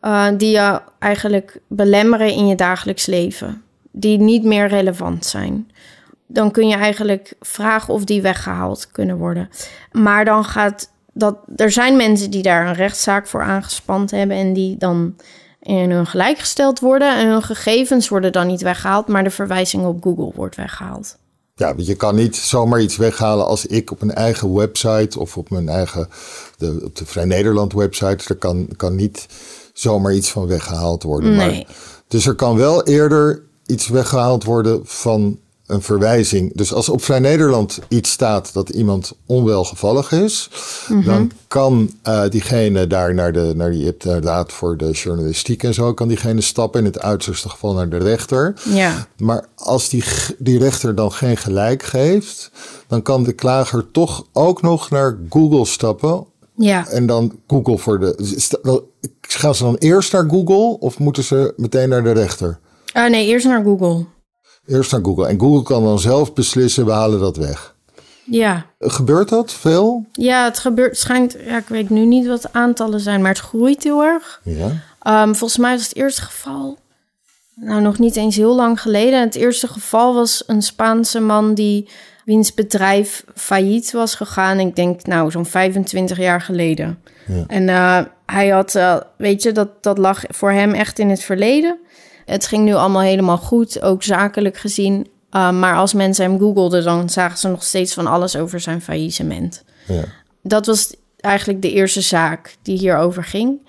Uh, 0.01 0.27
die 0.37 0.51
je 0.51 0.81
eigenlijk 0.99 1.59
belemmeren 1.67 2.31
in 2.31 2.47
je 2.47 2.55
dagelijks 2.55 3.05
leven, 3.05 3.63
die 3.91 4.19
niet 4.19 4.43
meer 4.43 4.67
relevant 4.67 5.25
zijn. 5.25 5.71
Dan 6.27 6.51
kun 6.51 6.67
je 6.67 6.75
eigenlijk 6.75 7.33
vragen 7.39 7.93
of 7.93 8.03
die 8.03 8.21
weggehaald 8.21 8.91
kunnen 8.91 9.17
worden. 9.17 9.49
Maar 9.91 10.25
dan 10.25 10.45
gaat 10.45 10.89
dat. 11.13 11.37
Er 11.55 11.71
zijn 11.71 11.97
mensen 11.97 12.31
die 12.31 12.41
daar 12.41 12.67
een 12.67 12.73
rechtszaak 12.73 13.27
voor 13.27 13.41
aangespand 13.41 14.11
hebben 14.11 14.37
en 14.37 14.53
die 14.53 14.77
dan 14.77 15.15
in 15.61 15.91
hun 15.91 16.07
gelijk 16.07 16.37
gesteld 16.37 16.79
worden. 16.79 17.17
En 17.17 17.27
hun 17.27 17.43
gegevens 17.43 18.09
worden 18.09 18.31
dan 18.31 18.47
niet 18.47 18.61
weggehaald, 18.61 19.07
maar 19.07 19.23
de 19.23 19.29
verwijzing 19.29 19.85
op 19.85 20.03
Google 20.03 20.31
wordt 20.35 20.55
weggehaald. 20.55 21.17
Ja, 21.55 21.75
want 21.75 21.87
je 21.87 21.95
kan 21.95 22.15
niet 22.15 22.35
zomaar 22.35 22.81
iets 22.81 22.97
weghalen 22.97 23.45
als 23.45 23.65
ik 23.65 23.91
op 23.91 24.01
een 24.01 24.13
eigen 24.13 24.53
website 24.53 25.19
of 25.19 25.37
op 25.37 25.49
mijn 25.49 25.69
eigen, 25.69 26.09
de, 26.57 26.81
op 26.83 26.95
de 26.95 27.05
Vrij 27.05 27.25
Nederland 27.25 27.73
website. 27.73 28.23
Er 28.27 28.35
kan, 28.35 28.67
kan 28.77 28.95
niet 28.95 29.25
zomaar 29.73 30.13
iets 30.13 30.31
van 30.31 30.47
weggehaald 30.47 31.03
worden. 31.03 31.35
Nee. 31.35 31.65
Maar, 31.65 31.75
dus 32.07 32.25
er 32.25 32.35
kan 32.35 32.57
wel 32.57 32.83
eerder 32.83 33.43
iets 33.69 33.87
weggehaald 33.87 34.43
worden 34.43 34.81
van 34.83 35.37
een 35.65 35.81
verwijzing. 35.81 36.51
Dus 36.55 36.73
als 36.73 36.89
op 36.89 37.03
Vrij 37.03 37.19
Nederland 37.19 37.79
iets 37.87 38.11
staat 38.11 38.53
dat 38.53 38.69
iemand 38.69 39.13
onwelgevallig 39.25 40.11
is, 40.11 40.49
Mhm. 40.87 41.05
dan 41.05 41.31
kan 41.47 41.91
eh, 42.01 42.21
diegene 42.29 42.87
daar 42.87 43.13
naar 43.13 43.33
de, 43.33 43.51
naar 43.55 43.69
die, 43.71 43.79
je 43.79 43.85
hebt 43.85 44.05
inderdaad 44.05 44.51
voor 44.51 44.77
de 44.77 44.91
journalistiek 44.91 45.63
en 45.63 45.73
zo, 45.73 45.93
kan 45.93 46.07
diegene 46.07 46.41
stappen 46.41 46.79
in 46.79 46.85
het 46.85 46.99
uiterste 46.99 47.49
geval 47.49 47.73
naar 47.73 47.89
de 47.89 47.97
rechter. 47.97 48.53
Ja, 48.73 49.07
Maar 49.17 49.45
als 49.55 49.89
die, 49.89 50.03
die 50.37 50.59
rechter 50.59 50.95
dan 50.95 51.11
geen 51.11 51.37
gelijk 51.37 51.83
geeft, 51.83 52.51
dan 52.87 53.01
kan 53.01 53.23
de 53.23 53.33
klager 53.33 53.91
toch 53.91 54.25
ook 54.33 54.61
nog 54.61 54.89
naar 54.89 55.17
Google 55.29 55.65
stappen. 55.65 56.25
ja. 56.55 56.87
En 56.87 57.05
dan 57.05 57.39
Google 57.47 57.77
voor 57.77 57.99
de. 57.99 58.85
Gaan 59.21 59.55
ze 59.55 59.63
dan 59.63 59.75
eerst 59.75 60.13
naar 60.13 60.29
Google 60.29 60.79
of 60.79 60.99
moeten 60.99 61.23
ze 61.23 61.53
meteen 61.57 61.89
naar 61.89 62.03
de 62.03 62.11
rechter? 62.11 62.59
Ah, 62.93 63.09
nee, 63.09 63.25
eerst 63.27 63.45
naar 63.45 63.63
Google. 63.63 64.05
Eerst 64.65 64.91
naar 64.91 65.01
Google. 65.03 65.27
En 65.27 65.39
Google 65.39 65.63
kan 65.63 65.83
dan 65.83 65.99
zelf 65.99 66.33
beslissen, 66.33 66.85
we 66.85 66.91
halen 66.91 67.19
dat 67.19 67.37
weg. 67.37 67.75
Ja, 68.25 68.65
Gebeurt 68.79 69.29
dat 69.29 69.53
veel? 69.53 70.05
ja 70.11 70.43
het 70.43 70.59
gebeurt, 70.59 70.97
schijnt, 70.97 71.35
ja, 71.45 71.57
ik 71.57 71.67
weet 71.67 71.89
nu 71.89 72.05
niet 72.05 72.27
wat 72.27 72.41
de 72.41 72.49
aantallen 72.51 72.99
zijn, 72.99 73.21
maar 73.21 73.31
het 73.31 73.39
groeit 73.39 73.83
heel 73.83 74.03
erg. 74.03 74.41
Ja. 74.43 74.71
Ehm, 75.01 75.33
volgens 75.33 75.57
mij 75.57 75.71
was 75.75 75.83
het 75.83 75.95
eerste 75.95 76.21
geval, 76.21 76.77
nou 77.55 77.81
nog 77.81 77.99
niet 77.99 78.15
eens 78.15 78.35
heel 78.35 78.55
lang 78.55 78.81
geleden. 78.81 79.19
Het 79.21 79.35
eerste 79.35 79.67
geval 79.67 80.13
was 80.13 80.43
een 80.47 80.61
Spaanse 80.61 81.19
man 81.19 81.53
die 81.53 81.89
wiens 82.25 82.53
bedrijf 82.53 83.23
failliet 83.35 83.91
was 83.91 84.15
gegaan. 84.15 84.59
Ik 84.59 84.75
denk 84.75 85.05
nou 85.05 85.31
zo'n 85.31 85.45
25 85.45 86.17
jaar 86.17 86.41
geleden. 86.41 86.99
Ja. 87.27 87.43
En 87.47 87.69
eh, 87.69 87.99
hij 88.25 88.47
had, 88.49 88.75
eh, 88.75 88.97
weet 89.17 89.43
je, 89.43 89.51
dat, 89.51 89.83
dat 89.83 89.97
lag 89.97 90.23
voor 90.27 90.51
hem 90.51 90.73
echt 90.73 90.99
in 90.99 91.09
het 91.09 91.23
verleden. 91.23 91.79
Het 92.29 92.47
ging 92.47 92.63
nu 92.63 92.73
allemaal 92.73 93.01
helemaal 93.01 93.37
goed, 93.37 93.81
ook 93.81 94.03
zakelijk 94.03 94.57
gezien. 94.57 95.07
Uh, 95.31 95.51
maar 95.51 95.75
als 95.75 95.93
mensen 95.93 96.25
hem 96.25 96.39
googelden, 96.39 96.83
dan 96.83 97.09
zagen 97.09 97.37
ze 97.37 97.47
nog 97.47 97.63
steeds 97.63 97.93
van 97.93 98.07
alles 98.07 98.35
over 98.35 98.59
zijn 98.59 98.81
faillissement. 98.81 99.63
ja. 99.87 100.03
Dat 100.41 100.65
was 100.65 100.95
eigenlijk 101.17 101.61
de 101.61 101.71
eerste 101.71 102.01
zaak 102.01 102.55
die 102.61 102.77
hierover 102.77 103.23
ging. 103.23 103.67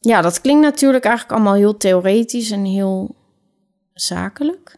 Ja, 0.00 0.20
dat 0.20 0.40
klinkt 0.40 0.62
natuurlijk 0.62 1.04
eigenlijk 1.04 1.34
allemaal 1.34 1.54
heel 1.54 1.76
theoretisch 1.76 2.50
en 2.50 2.64
heel 2.64 3.14
zakelijk. 3.94 4.76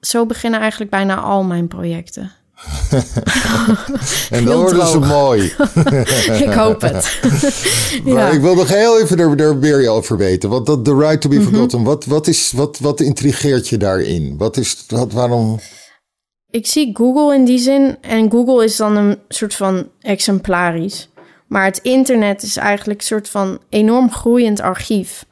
Zo 0.00 0.26
beginnen 0.26 0.60
eigenlijk 0.60 0.90
bijna 0.90 1.16
al 1.16 1.42
mijn 1.42 1.68
projecten. 1.68 2.32
En 4.30 4.44
dan 4.44 4.56
worden 4.60 4.86
ze 4.86 4.98
mooi. 4.98 5.52
ik 6.46 6.52
hoop 6.52 6.80
het. 6.80 7.20
Maar 8.04 8.32
ik 8.34 8.40
wil 8.40 8.54
nog 8.54 8.68
heel 8.68 9.00
even 9.00 9.18
er, 9.18 9.40
er 9.40 9.58
weer 9.60 9.88
over 9.90 10.16
weten. 10.16 10.50
Want 10.50 10.66
dat 10.66 10.84
The 10.84 10.96
Right 10.96 11.20
to 11.20 11.28
Mhm. 11.28 11.38
be 11.38 11.44
Forgotten, 11.44 11.82
wat, 11.82 12.04
wat, 12.04 12.26
is, 12.26 12.52
wat, 12.52 12.78
wat 12.78 13.00
intrigeert 13.00 13.68
je 13.68 13.76
daarin? 13.76 14.36
Wat 14.38 14.56
is, 14.56 14.84
wat, 14.88 15.12
waarom... 15.12 15.58
Ik 16.50 16.66
zie 16.66 16.90
Google 16.96 17.34
in 17.34 17.44
die 17.44 17.58
zin. 17.58 17.96
En 18.00 18.30
Google 18.30 18.64
is 18.64 18.76
dan 18.76 18.96
een 18.96 19.18
soort 19.28 19.54
van 19.54 19.88
exemplarisch. 20.00 21.08
Maar 21.46 21.64
het 21.64 21.78
internet 21.78 22.42
is 22.42 22.56
eigenlijk 22.56 23.00
een 23.00 23.06
soort 23.06 23.28
van 23.28 23.58
enorm 23.68 24.10
groeiend 24.12 24.60
archief. 24.60 25.24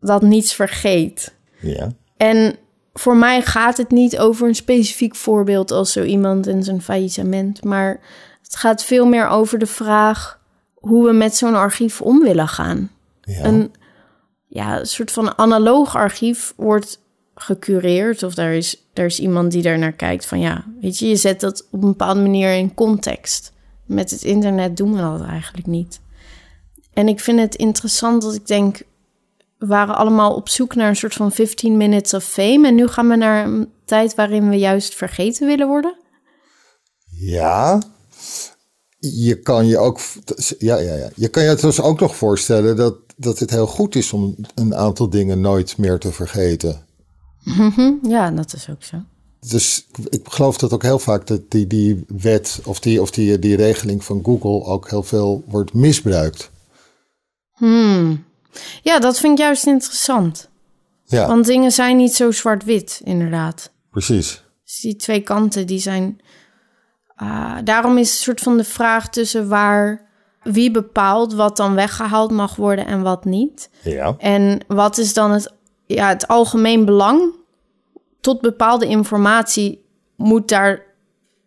Dat 0.00 0.22
niets 0.22 0.54
vergeet. 0.54 1.34
Ja. 1.60 1.92
En 2.16 2.56
voor 3.00 3.16
mij 3.16 3.42
gaat 3.42 3.76
het 3.76 3.90
niet 3.90 4.18
over 4.18 4.48
een 4.48 4.54
specifiek 4.54 5.14
voorbeeld 5.14 5.70
als 5.70 5.92
zo 5.92 6.02
iemand 6.02 6.46
in 6.46 6.62
zijn 6.62 6.82
faillissement. 6.82 7.64
Maar 7.64 8.00
het 8.42 8.56
gaat 8.56 8.84
veel 8.84 9.06
meer 9.06 9.28
over 9.28 9.58
de 9.58 9.66
vraag 9.66 10.40
hoe 10.74 11.06
we 11.06 11.12
met 11.12 11.36
zo'n 11.36 11.54
archief 11.54 12.00
om 12.00 12.20
willen 12.20 12.48
gaan. 12.48 12.90
ja. 13.22 13.44
Een, 13.44 13.72
ja, 14.46 14.78
een 14.78 14.86
soort 14.86 15.10
van 15.10 15.38
analoog 15.38 15.96
archief 15.96 16.52
wordt 16.56 17.00
gecureerd. 17.34 18.22
Of 18.22 18.36
er 18.36 18.52
is, 18.52 18.86
er 18.92 19.04
is 19.04 19.20
iemand 19.20 19.52
die 19.52 19.62
daar 19.62 19.78
naar 19.78 19.92
kijkt 19.92 20.26
van 20.26 20.40
ja, 20.40 20.64
weet 20.80 20.98
je, 20.98 21.08
je 21.08 21.16
zet 21.16 21.40
dat 21.40 21.66
op 21.70 21.82
een 21.82 21.88
bepaalde 21.88 22.20
manier 22.20 22.52
in 22.52 22.74
context. 22.74 23.52
Met 23.84 24.10
het 24.10 24.22
internet 24.22 24.76
doen 24.76 24.92
we 24.92 25.00
dat 25.00 25.22
eigenlijk 25.22 25.66
niet. 25.66 26.00
En 26.92 27.08
ik 27.08 27.20
vind 27.20 27.40
het 27.40 27.54
interessant 27.54 28.22
dat 28.22 28.34
ik 28.34 28.46
denk, 28.46 28.82
waren 29.60 29.96
allemaal 29.96 30.34
op 30.34 30.48
zoek 30.48 30.74
naar 30.74 30.88
een 30.88 30.96
soort 30.96 31.14
van 31.14 31.32
15 31.32 31.76
minutes 31.76 32.14
of 32.14 32.24
fame. 32.24 32.66
En 32.66 32.74
nu 32.74 32.86
gaan 32.86 33.08
we 33.08 33.16
naar 33.16 33.44
een 33.46 33.72
tijd 33.84 34.14
waarin 34.14 34.48
we 34.48 34.56
juist 34.56 34.94
vergeten 34.94 35.46
willen 35.46 35.66
worden. 35.66 35.98
Ja. 37.10 37.82
Je 38.98 39.40
kan 39.40 39.66
je 39.66 39.78
ook, 39.78 40.00
ja, 40.58 40.76
ja, 40.76 40.94
ja. 40.94 41.10
Je 41.14 41.28
kan 41.28 41.42
je 41.42 41.48
het 41.48 41.60
dus 41.60 41.80
ook 41.80 42.00
nog 42.00 42.16
voorstellen 42.16 42.76
dat, 42.76 42.96
dat 43.16 43.38
het 43.38 43.50
heel 43.50 43.66
goed 43.66 43.94
is 43.94 44.12
om 44.12 44.36
een 44.54 44.74
aantal 44.74 45.10
dingen 45.10 45.40
nooit 45.40 45.78
meer 45.78 45.98
te 45.98 46.12
vergeten. 46.12 46.84
Ja, 48.02 48.30
dat 48.30 48.52
is 48.52 48.70
ook 48.70 48.82
zo. 48.82 48.96
Dus 49.48 49.86
ik 50.08 50.20
geloof 50.28 50.58
dat 50.58 50.72
ook 50.72 50.82
heel 50.82 50.98
vaak 50.98 51.26
dat 51.26 51.40
die, 51.48 51.66
die 51.66 52.04
wet 52.06 52.60
of, 52.64 52.80
die, 52.80 53.00
of 53.00 53.10
die, 53.10 53.38
die 53.38 53.56
regeling 53.56 54.04
van 54.04 54.24
Google 54.24 54.64
ook 54.64 54.90
heel 54.90 55.02
veel 55.02 55.44
wordt 55.46 55.74
misbruikt. 55.74 56.50
Hmm. 57.52 58.24
Ja, 58.82 58.98
dat 58.98 59.18
vind 59.18 59.38
ik 59.38 59.44
juist 59.44 59.66
interessant. 59.66 60.48
Ja, 61.04 61.26
Want 61.26 61.46
dingen 61.46 61.70
zijn 61.72 61.96
niet 61.96 62.14
zo 62.14 62.30
zwart-wit, 62.30 63.00
inderdaad. 63.04 63.72
precies. 63.90 64.42
Dus 64.64 64.80
die 64.80 64.96
twee 64.96 65.20
kanten, 65.20 65.66
die 65.66 65.78
zijn... 65.78 66.20
ah, 67.16 67.56
daarom 67.64 67.98
is 67.98 68.10
een 68.10 68.16
soort 68.22 68.40
van 68.40 68.56
de 68.56 68.64
vraag 68.64 69.08
tussen 69.08 69.48
waar... 69.48 70.08
Wie 70.42 70.70
bepaalt 70.70 71.34
wat 71.34 71.56
dan 71.56 71.74
weggehaald 71.74 72.30
mag 72.30 72.56
worden 72.56 72.86
en 72.86 73.02
wat 73.02 73.24
niet? 73.24 73.70
Ja. 73.82 74.14
En 74.18 74.60
wat 74.66 74.98
is 74.98 75.14
dan 75.14 75.30
het, 75.30 75.52
ja, 75.86 76.08
het 76.08 76.28
algemeen 76.28 76.84
belang? 76.84 77.34
Tot 78.20 78.40
bepaalde 78.40 78.86
informatie 78.86 79.84
moet 80.16 80.48
daar 80.48 80.82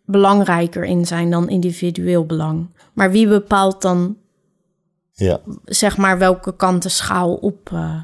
belangrijker 0.04 0.84
in 0.84 1.06
zijn 1.06 1.30
dan 1.30 1.48
individueel 1.48 2.26
belang. 2.26 2.68
Maar 2.92 3.10
wie 3.10 3.28
bepaalt 3.28 3.82
dan, 3.82 4.16
Ja. 5.14 5.40
zeg 5.64 5.96
maar, 5.96 6.18
welke 6.18 6.56
kant 6.56 6.82
de 6.82 6.88
schaal 6.88 7.34
op, 7.34 7.70
eh, 7.72 8.02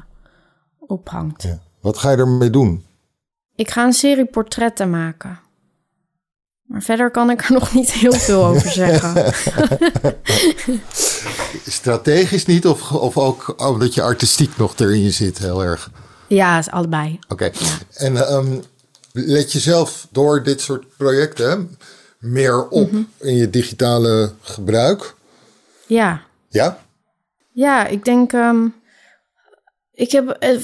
ophangt? 0.79 1.43
ja. 1.43 1.59
Wat 1.81 1.97
ga 1.97 2.11
je 2.11 2.17
ermee 2.17 2.49
doen? 2.49 2.85
Ik 3.55 3.71
ga 3.71 3.83
een 3.85 3.93
serie 3.93 4.25
portretten 4.25 4.89
maken. 4.89 5.39
Maar 6.61 6.81
verder 6.81 7.11
kan 7.11 7.29
ik 7.29 7.41
er 7.41 7.53
nog 7.59 7.73
niet 7.73 7.91
heel 7.91 8.13
veel 8.13 8.45
over 8.45 8.69
zeggen. 8.71 9.33
Strategisch 11.67 12.45
niet 12.45 12.67
of, 12.67 12.91
of 12.91 13.17
ook 13.17 13.53
omdat 13.57 13.93
je 13.93 14.01
artistiek 14.01 14.57
nog 14.57 14.77
erin 14.77 15.11
zit 15.11 15.37
heel 15.37 15.63
erg? 15.63 15.91
Ja, 16.27 16.57
is 16.57 16.69
allebei. 16.69 17.19
Oké. 17.27 17.51
En 17.93 18.27
ehm, 18.27 18.59
let 19.11 19.51
je 19.51 19.59
zelf 19.59 20.07
door 20.11 20.43
dit 20.43 20.61
soort 20.61 20.97
projecten 20.97 21.77
meer 22.19 22.67
op 22.67 22.91
in 23.17 23.35
je 23.35 23.49
digitale 23.49 24.33
gebruik? 24.41 25.15
Ja, 25.87 26.21
Ja? 26.49 26.79
Ja, 27.53 27.87
ik 27.87 28.05
denk. 28.05 28.33
ehm, 28.33 28.67
ik 29.91 30.11
heb 30.11 30.29
eh, 30.29 30.59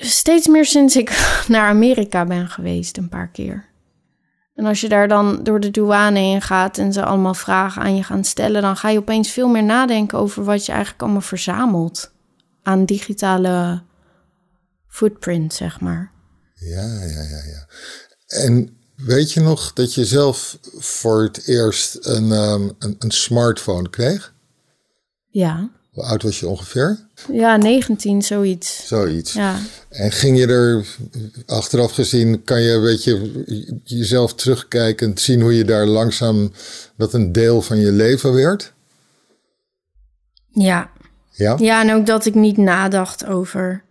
steeds 0.00 0.46
meer 0.46 0.64
sinds 0.64 0.96
ik 0.96 1.10
naar 1.48 1.68
Amerika 1.68 2.24
ben 2.24 2.48
geweest, 2.48 2.96
een 2.96 3.08
paar 3.08 3.28
keer. 3.30 3.66
En 4.54 4.64
als 4.64 4.80
je 4.80 4.88
daar 4.88 5.08
dan 5.08 5.42
door 5.42 5.60
de 5.60 5.70
douane 5.70 6.18
heen 6.18 6.42
gaat 6.42 6.78
en 6.78 6.92
ze 6.92 7.04
allemaal 7.04 7.34
vragen 7.34 7.82
aan 7.82 7.96
je 7.96 8.02
gaan 8.02 8.24
stellen, 8.24 8.62
dan 8.62 8.76
ga 8.76 8.88
je 8.88 8.98
opeens 8.98 9.30
veel 9.30 9.48
meer 9.48 9.62
nadenken 9.62 10.18
over 10.18 10.44
wat 10.44 10.66
je 10.66 10.72
eigenlijk 10.72 11.02
allemaal 11.02 11.20
verzamelt 11.20 12.12
aan 12.62 12.84
digitale 12.84 13.82
footprint, 14.88 15.54
zeg 15.54 15.80
maar. 15.80 16.12
Ja, 16.54 17.04
ja, 17.04 17.22
ja, 17.22 17.42
ja. 17.44 17.66
En 18.26 18.76
weet 18.96 19.32
je 19.32 19.40
nog 19.40 19.72
dat 19.72 19.94
je 19.94 20.04
zelf 20.04 20.58
voor 20.78 21.22
het 21.22 21.46
eerst 21.46 22.06
een, 22.06 22.32
ehm, 22.32 22.68
een, 22.78 22.96
een 22.98 23.10
smartphone 23.10 23.90
kreeg? 23.90 24.34
Ja. 25.30 25.70
Hoe 25.98 26.06
oud 26.06 26.22
was 26.22 26.40
je 26.40 26.48
ongeveer? 26.48 26.98
Ja, 27.32 27.56
19, 27.56 28.22
zoiets. 28.22 28.86
Zoiets. 28.86 29.32
Ja. 29.32 29.58
En 29.88 30.12
ging 30.12 30.38
je 30.38 30.46
er 30.46 30.86
achteraf 31.46 31.92
gezien, 31.92 32.44
kan 32.44 32.62
je 32.62 32.72
een 32.72 32.82
beetje 32.82 33.44
jezelf 33.84 34.34
terugkijkend 34.34 35.20
zien 35.20 35.40
hoe 35.40 35.54
je 35.56 35.64
daar 35.64 35.86
langzaam 35.86 36.52
dat 36.96 37.12
een 37.12 37.32
deel 37.32 37.62
van 37.62 37.78
je 37.78 37.92
leven 37.92 38.34
werd? 38.34 38.72
Ja. 40.48 40.90
Ja? 41.30 41.56
Ja, 41.58 41.82
en 41.82 41.94
ook 41.94 42.06
dat 42.06 42.26
ik 42.26 42.34
niet 42.34 42.56
nadacht 42.56 43.26
over. 43.26 43.82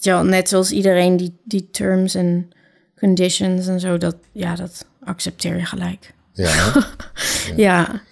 wel, 0.00 0.24
net 0.24 0.48
zoals 0.48 0.70
iedereen 0.70 1.16
die, 1.16 1.38
die 1.44 1.68
terms 1.70 2.14
en 2.14 2.50
conditions 2.98 3.66
en 3.66 3.80
zo, 3.80 3.98
dat, 3.98 4.16
ja, 4.32 4.54
dat 4.54 4.84
accepteer 5.00 5.56
je 5.56 5.64
gelijk. 5.64 6.14
Ja. 6.32 6.72
Ja. 7.56 8.02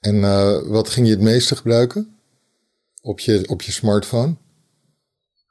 En 0.00 0.24
eh, 0.24 0.58
wat 0.64 0.88
ging 0.88 1.06
je 1.06 1.12
het 1.12 1.22
meeste 1.22 1.56
gebruiken? 1.56 2.16
Op 3.02 3.20
je, 3.20 3.44
op 3.48 3.62
je 3.62 3.72
smartphone? 3.72 4.34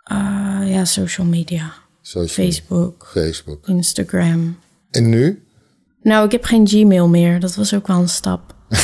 Ah, 0.03 0.61
ja, 0.65 0.85
social 0.85 1.27
media. 1.27 1.73
Social 2.01 2.47
Facebook, 2.47 3.07
Facebook. 3.11 3.67
Instagram. 3.67 4.57
En 4.91 5.09
nu? 5.09 5.43
Nou, 6.01 6.25
ik 6.25 6.31
heb 6.31 6.43
geen 6.43 6.67
Gmail 6.67 7.07
meer. 7.07 7.39
Dat 7.39 7.55
was 7.55 7.73
ook 7.73 7.87
wel 7.87 7.99
een 7.99 8.09
stap. 8.09 8.55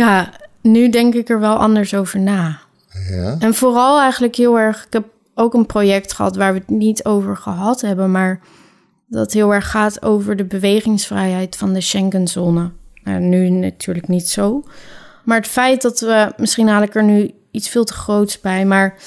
ja, 0.00 0.32
nu 0.62 0.90
denk 0.90 1.14
ik 1.14 1.28
er 1.28 1.40
wel 1.40 1.56
anders 1.56 1.94
over 1.94 2.20
na. 2.20 2.60
Ja. 3.08 3.36
En 3.38 3.54
vooral 3.54 4.00
eigenlijk 4.00 4.36
heel 4.36 4.58
erg. 4.58 4.84
Ik 4.84 4.92
heb 4.92 5.04
ook 5.34 5.54
een 5.54 5.66
project 5.66 6.12
gehad 6.12 6.36
waar 6.36 6.52
we 6.52 6.58
het 6.58 6.68
niet 6.68 7.04
over 7.04 7.36
gehad 7.36 7.80
hebben, 7.80 8.10
maar 8.10 8.40
dat 9.06 9.32
heel 9.32 9.54
erg 9.54 9.70
gaat 9.70 10.02
over 10.02 10.36
de 10.36 10.44
bewegingsvrijheid 10.44 11.56
van 11.56 11.72
de 11.72 11.80
Schengenzone. 11.80 12.70
Nou, 13.02 13.20
nu 13.20 13.48
natuurlijk 13.48 14.08
niet 14.08 14.28
zo. 14.28 14.64
Maar 15.28 15.36
het 15.36 15.46
feit 15.46 15.82
dat 15.82 16.00
we, 16.00 16.32
misschien 16.36 16.68
haal 16.68 16.82
ik 16.82 16.94
er 16.94 17.04
nu 17.04 17.30
iets 17.50 17.68
veel 17.68 17.84
te 17.84 17.92
groots 17.92 18.40
bij, 18.40 18.64
maar 18.64 18.98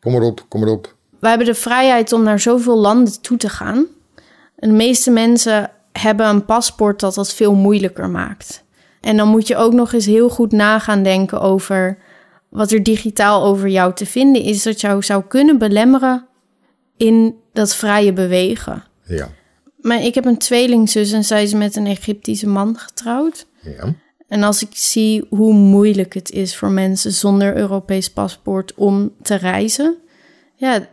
Kom 0.00 0.14
erop, 0.14 0.44
kom 0.48 0.62
erop. 0.62 0.96
we 1.20 1.28
hebben 1.28 1.46
de 1.46 1.54
vrijheid 1.54 2.12
om 2.12 2.22
naar 2.22 2.40
zoveel 2.40 2.78
landen 2.78 3.20
toe 3.20 3.36
te 3.36 3.48
gaan. 3.48 3.86
En 4.56 4.68
de 4.68 4.74
meeste 4.74 5.10
mensen 5.10 5.70
hebben 5.92 6.26
een 6.28 6.44
paspoort 6.44 7.00
dat 7.00 7.14
dat 7.14 7.32
veel 7.32 7.54
moeilijker 7.54 8.10
maakt. 8.10 8.64
En 9.00 9.16
dan 9.16 9.28
moet 9.28 9.46
je 9.46 9.56
ook 9.56 9.72
nog 9.72 9.92
eens 9.92 10.06
heel 10.06 10.28
goed 10.28 10.52
nagaan 10.52 11.02
denken 11.02 11.40
over 11.40 11.98
wat 12.48 12.70
er 12.70 12.82
digitaal 12.82 13.44
over 13.44 13.68
jou 13.68 13.94
te 13.94 14.06
vinden 14.06 14.42
is, 14.42 14.62
dat 14.62 14.80
jou 14.80 15.02
zou 15.02 15.22
kunnen 15.28 15.58
belemmeren 15.58 16.26
in 16.96 17.36
dat 17.52 17.74
vrije 17.74 18.12
bewegen. 18.12 18.84
Ja. 19.04 19.28
Maar 19.80 20.02
ik 20.02 20.14
heb 20.14 20.24
een 20.24 20.38
tweelingzus 20.38 21.12
en 21.12 21.24
zij 21.24 21.42
is 21.42 21.52
met 21.52 21.76
een 21.76 21.86
Egyptische 21.86 22.48
man 22.48 22.78
getrouwd. 22.78 23.46
Ja. 23.60 23.94
En 24.32 24.42
als 24.42 24.62
ik 24.62 24.68
zie 24.72 25.24
hoe 25.28 25.52
moeilijk 25.52 26.14
het 26.14 26.30
is 26.30 26.56
voor 26.56 26.70
mensen 26.70 27.12
zonder 27.12 27.56
Europees 27.56 28.10
paspoort 28.10 28.74
om 28.74 29.12
te 29.22 29.34
reizen, 29.34 29.96
ja, 30.54 30.88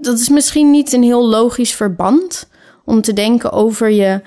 dat 0.00 0.18
is 0.18 0.28
misschien 0.28 0.70
niet 0.70 0.92
een 0.92 1.02
heel 1.02 1.28
logisch 1.28 1.74
verband 1.74 2.48
om 2.84 3.02
te 3.02 3.12
denken 3.12 3.52
over 3.52 3.90
je, 3.90 4.20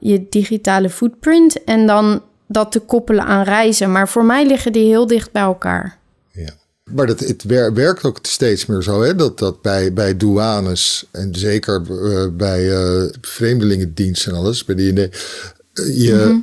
je 0.00 0.26
digitale 0.28 0.90
footprint 0.90 1.64
en 1.64 1.86
dan 1.86 2.22
dat 2.46 2.72
te 2.72 2.80
koppelen 2.80 3.24
aan 3.24 3.44
reizen. 3.44 3.92
Maar 3.92 4.08
voor 4.08 4.24
mij 4.24 4.46
liggen 4.46 4.72
die 4.72 4.86
heel 4.86 5.06
dicht 5.06 5.32
bij 5.32 5.42
elkaar. 5.42 5.98
Ja. 6.32 6.50
Maar 6.90 7.06
dat, 7.06 7.20
het 7.20 7.42
wer- 7.42 7.74
werkt 7.74 8.04
ook 8.04 8.18
steeds 8.22 8.66
meer 8.66 8.82
zo, 8.82 9.02
hè? 9.02 9.14
Dat, 9.14 9.38
dat 9.38 9.62
bij, 9.62 9.92
bij 9.92 10.16
douanes 10.16 11.06
en 11.10 11.34
zeker 11.34 11.82
eh, 11.90 12.26
bij 12.32 12.70
eh 12.72 13.10
vreemdelingendienst 13.20 14.26
en 14.26 14.34
alles, 14.34 14.64
bij 14.64 14.74
die, 14.74 15.10
je 15.74 16.40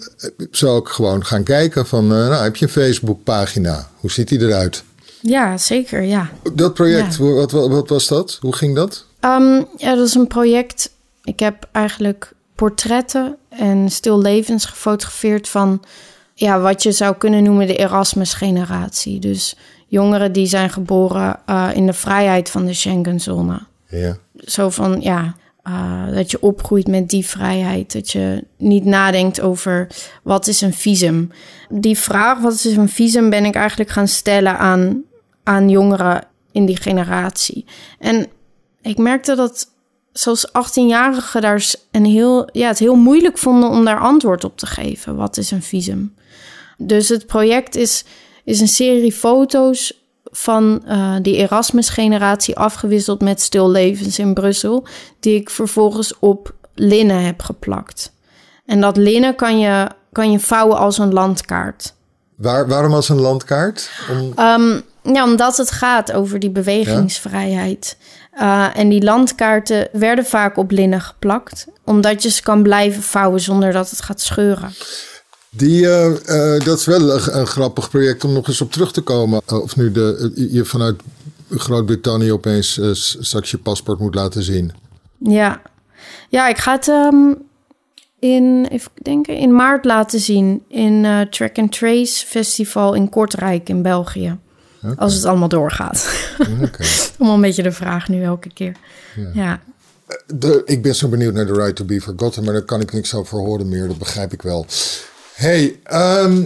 zou 0.51 0.75
ook 0.75 0.89
gewoon 0.89 1.25
gaan 1.25 1.43
kijken 1.43 1.85
van, 1.87 2.03
eh, 2.03 2.09
nou, 2.27 2.43
heb 2.43 2.55
je 2.55 2.65
een 2.65 2.71
Facebookpagina? 2.71 3.89
Hoe 3.95 4.11
ziet 4.11 4.27
die 4.27 4.39
eruit? 4.41 4.83
Ja, 5.21 5.57
zeker, 5.57 6.01
ja. 6.01 6.29
Dat 6.53 6.73
project, 6.73 7.15
Ja. 7.15 7.23
wat, 7.23 7.51
wat, 7.51 7.69
wat 7.69 7.89
was 7.89 8.07
dat? 8.07 8.37
Hoe 8.41 8.55
ging 8.55 8.75
dat? 8.75 9.05
Ehm, 9.19 9.63
ja, 9.77 9.95
dat 9.95 10.07
is 10.07 10.13
een 10.15 10.27
project. 10.27 10.91
Ik 11.23 11.39
heb 11.39 11.67
eigenlijk 11.71 12.31
portretten 12.55 13.35
en 13.49 13.89
stil 13.89 14.21
levens 14.21 14.65
gefotografeerd 14.65 15.49
van 15.49 15.81
ja, 16.33 16.59
wat 16.59 16.83
je 16.83 16.91
zou 16.91 17.15
kunnen 17.17 17.43
noemen 17.43 17.67
de 17.67 17.75
Erasmus-generatie. 17.75 19.19
Dus 19.19 19.55
jongeren 19.87 20.31
die 20.31 20.47
zijn 20.47 20.69
geboren 20.69 21.39
eh, 21.45 21.69
in 21.73 21.85
de 21.85 21.93
vrijheid 21.93 22.49
van 22.49 22.65
de 22.65 22.73
Schengenzone. 22.73 23.59
Ja. 23.89 24.17
Zo 24.35 24.69
van 24.69 25.01
ja, 25.01 25.35
eh, 25.69 26.13
dat 26.13 26.31
je 26.31 26.41
opgroeit 26.41 26.87
met 26.87 27.09
die 27.09 27.25
vrijheid. 27.25 27.93
Dat 27.93 28.11
je 28.11 28.43
niet 28.57 28.85
nadenkt 28.85 29.41
over 29.41 29.87
wat 30.23 30.47
is 30.47 30.61
een 30.61 30.73
visum. 30.73 31.31
Die 31.69 31.97
vraag, 31.97 32.39
wat 32.39 32.53
is 32.53 32.65
een 32.65 32.89
visum, 32.89 33.29
ben 33.29 33.45
ik 33.45 33.55
eigenlijk 33.55 33.89
gaan 33.89 34.07
stellen 34.07 34.57
aan, 34.57 35.03
aan 35.43 35.69
jongeren 35.69 36.23
in 36.51 36.65
die 36.65 36.77
generatie. 36.77 37.65
En 37.99 38.27
ik 38.81 38.97
merkte 38.97 39.35
dat 39.35 39.67
zelfs 40.11 40.47
18-jarigen 40.47 41.41
daar 41.41 41.73
een 41.91 42.05
heel, 42.05 42.49
ja, 42.51 42.67
het 42.67 42.79
heel 42.79 42.95
moeilijk 42.95 43.37
vonden 43.37 43.69
om 43.69 43.85
daar 43.85 43.99
antwoord 43.99 44.43
op 44.43 44.57
te 44.57 44.65
geven. 44.65 45.15
Wat 45.15 45.37
is 45.37 45.51
een 45.51 45.63
visum? 45.63 46.13
Dus 46.77 47.09
het 47.09 47.25
project 47.25 47.75
is, 47.75 48.05
is 48.43 48.59
een 48.59 48.67
serie 48.67 49.11
foto's 49.11 49.98
van 50.31 50.81
eh, 50.85 51.15
die 51.21 51.35
Erasmus-generatie 51.35 52.57
afgewisseld 52.57 53.21
met 53.21 53.41
stillevens 53.41 54.19
in 54.19 54.33
Brussel, 54.33 54.87
die 55.19 55.35
ik 55.35 55.49
vervolgens 55.49 56.19
op 56.19 56.53
linnen 56.75 57.23
heb 57.25 57.41
geplakt. 57.41 58.13
En 58.65 58.81
dat 58.81 58.97
linnen 58.97 59.35
kan 59.35 59.59
je, 59.59 59.87
kan 60.11 60.31
je 60.31 60.39
vouwen 60.39 60.77
als 60.77 60.97
een 60.97 61.13
landkaart. 61.13 61.93
Waar, 62.35 62.67
waarom 62.67 62.93
als 62.93 63.09
een 63.09 63.19
landkaart? 63.19 63.89
Om, 64.09 64.31
Ehm, 64.35 64.79
ja, 65.03 65.23
omdat 65.23 65.57
het 65.57 65.71
gaat 65.71 66.11
over 66.11 66.39
die 66.39 66.49
bewegingsvrijheid. 66.51 67.97
Eh, 68.31 68.77
en 68.77 68.89
die 68.89 69.03
landkaarten 69.03 69.87
werden 69.91 70.25
vaak 70.25 70.57
op 70.57 70.71
linnen 70.71 71.01
geplakt, 71.01 71.67
omdat 71.85 72.23
je 72.23 72.29
ze 72.29 72.41
kan 72.41 72.63
blijven 72.63 73.03
vouwen 73.03 73.41
zonder 73.41 73.71
dat 73.71 73.89
het 73.89 74.01
gaat 74.01 74.21
scheuren. 74.21 74.71
Die, 75.49 75.87
eh, 75.87 76.55
eh, 76.55 76.63
dat 76.63 76.79
is 76.79 76.85
wel 76.85 77.11
een, 77.11 77.37
een 77.37 77.47
grappig 77.47 77.89
project 77.89 78.23
om 78.23 78.33
nog 78.33 78.47
eens 78.47 78.61
op 78.61 78.71
terug 78.71 78.91
te 78.91 79.01
komen. 79.01 79.41
Eh, 79.45 79.61
of 79.61 79.75
nu 79.75 79.91
de, 79.91 80.31
je 80.51 80.65
vanuit 80.65 81.01
Groot-Brittannië 81.49 82.31
opeens 82.31 82.79
straks 83.19 83.51
je 83.51 83.57
paspoort 83.57 83.99
moet 83.99 84.15
laten 84.15 84.43
zien. 84.43 84.71
Ja, 85.17 85.61
ja 86.29 86.47
ik 86.47 86.57
ga 86.57 86.71
het 86.71 86.87
ehm, 86.87 87.33
in, 88.19 88.67
even 88.69 88.91
denken, 89.01 89.35
in 89.35 89.55
maart 89.55 89.85
laten 89.85 90.19
zien 90.19 90.63
in 90.67 91.27
Track 91.29 91.57
and 91.57 91.71
Trace 91.71 92.25
Festival 92.25 92.93
in 92.93 93.09
Kortrijk 93.09 93.69
in 93.69 93.81
België. 93.81 94.37
Als 94.95 95.13
het 95.13 95.25
allemaal 95.25 95.47
doorgaat. 95.47 96.09
Oké. 96.61 96.83
Allemaal 97.17 97.35
een 97.35 97.41
beetje 97.41 97.63
de 97.63 97.71
vraag 97.71 98.07
nu 98.07 98.23
elke 98.23 98.53
keer. 98.53 98.75
Ja. 99.33 99.61
De, 100.25 100.61
ik 100.65 100.81
ben 100.81 100.95
zo 100.95 101.07
benieuwd 101.07 101.33
naar 101.33 101.45
The 101.45 101.53
Right 101.53 101.75
to 101.75 101.85
Be 101.85 102.01
Forgotten, 102.01 102.43
maar 102.43 102.53
daar 102.53 102.61
kan 102.61 102.81
ik 102.81 102.93
niks 102.93 103.13
over 103.13 103.39
horen 103.39 103.69
meer. 103.69 103.87
Dat 103.87 103.97
begrijp 103.97 104.33
ik 104.33 104.41
wel. 104.41 104.65
Hey, 105.39 105.79
ehm, 105.83 106.43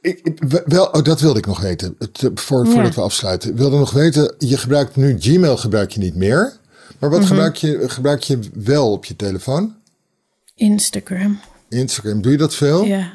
ik, 0.00 0.20
ik- 0.22 0.62
wel, 0.66 0.86
oh, 0.86 1.02
dat 1.02 1.20
wilde 1.20 1.38
ik 1.38 1.46
nog 1.46 1.60
weten. 1.60 1.94
Het, 1.98 2.22
eh, 2.22 2.30
voor, 2.34 2.66
Ja. 2.66 2.72
Voordat 2.72 2.94
we 2.94 3.00
afsluiten. 3.00 3.50
Ik 3.50 3.56
wilde 3.56 3.76
nog 3.76 3.90
weten, 3.92 4.34
je 4.38 4.56
gebruikt 4.56 4.96
nu 4.96 5.16
Gmail 5.20 5.56
gebruik 5.56 5.90
je 5.90 6.00
niet 6.00 6.14
meer. 6.14 6.56
Maar 6.98 7.10
wat 7.10 7.24
gebruik, 7.26 7.56
je, 7.56 7.88
gebruik 7.88 8.22
je 8.22 8.38
wel 8.54 8.92
op 8.92 9.04
je 9.04 9.16
telefoon? 9.16 9.76
Instagram. 10.54 11.40
Instagram, 11.68 12.22
doe 12.22 12.32
je 12.32 12.38
dat 12.38 12.54
veel? 12.54 12.84
Ja. 12.84 13.12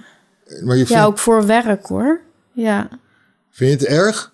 Maar 0.64 0.78
je 0.78 0.86
vindt, 0.86 1.02
ja, 1.02 1.06
ook 1.06 1.18
voor 1.20 1.46
werk 1.46 1.86
hoor. 1.86 2.22
Ja. 2.52 2.90
vind 3.50 3.80
je 3.82 3.86
het 3.88 3.96
erg? 3.96 4.34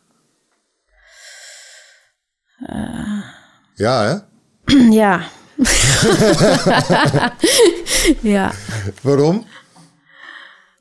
Ja, 3.75 4.03
hè? 4.03 4.17
ja. 5.01 5.27
ja. 8.35 8.51
Waarom? 9.01 9.45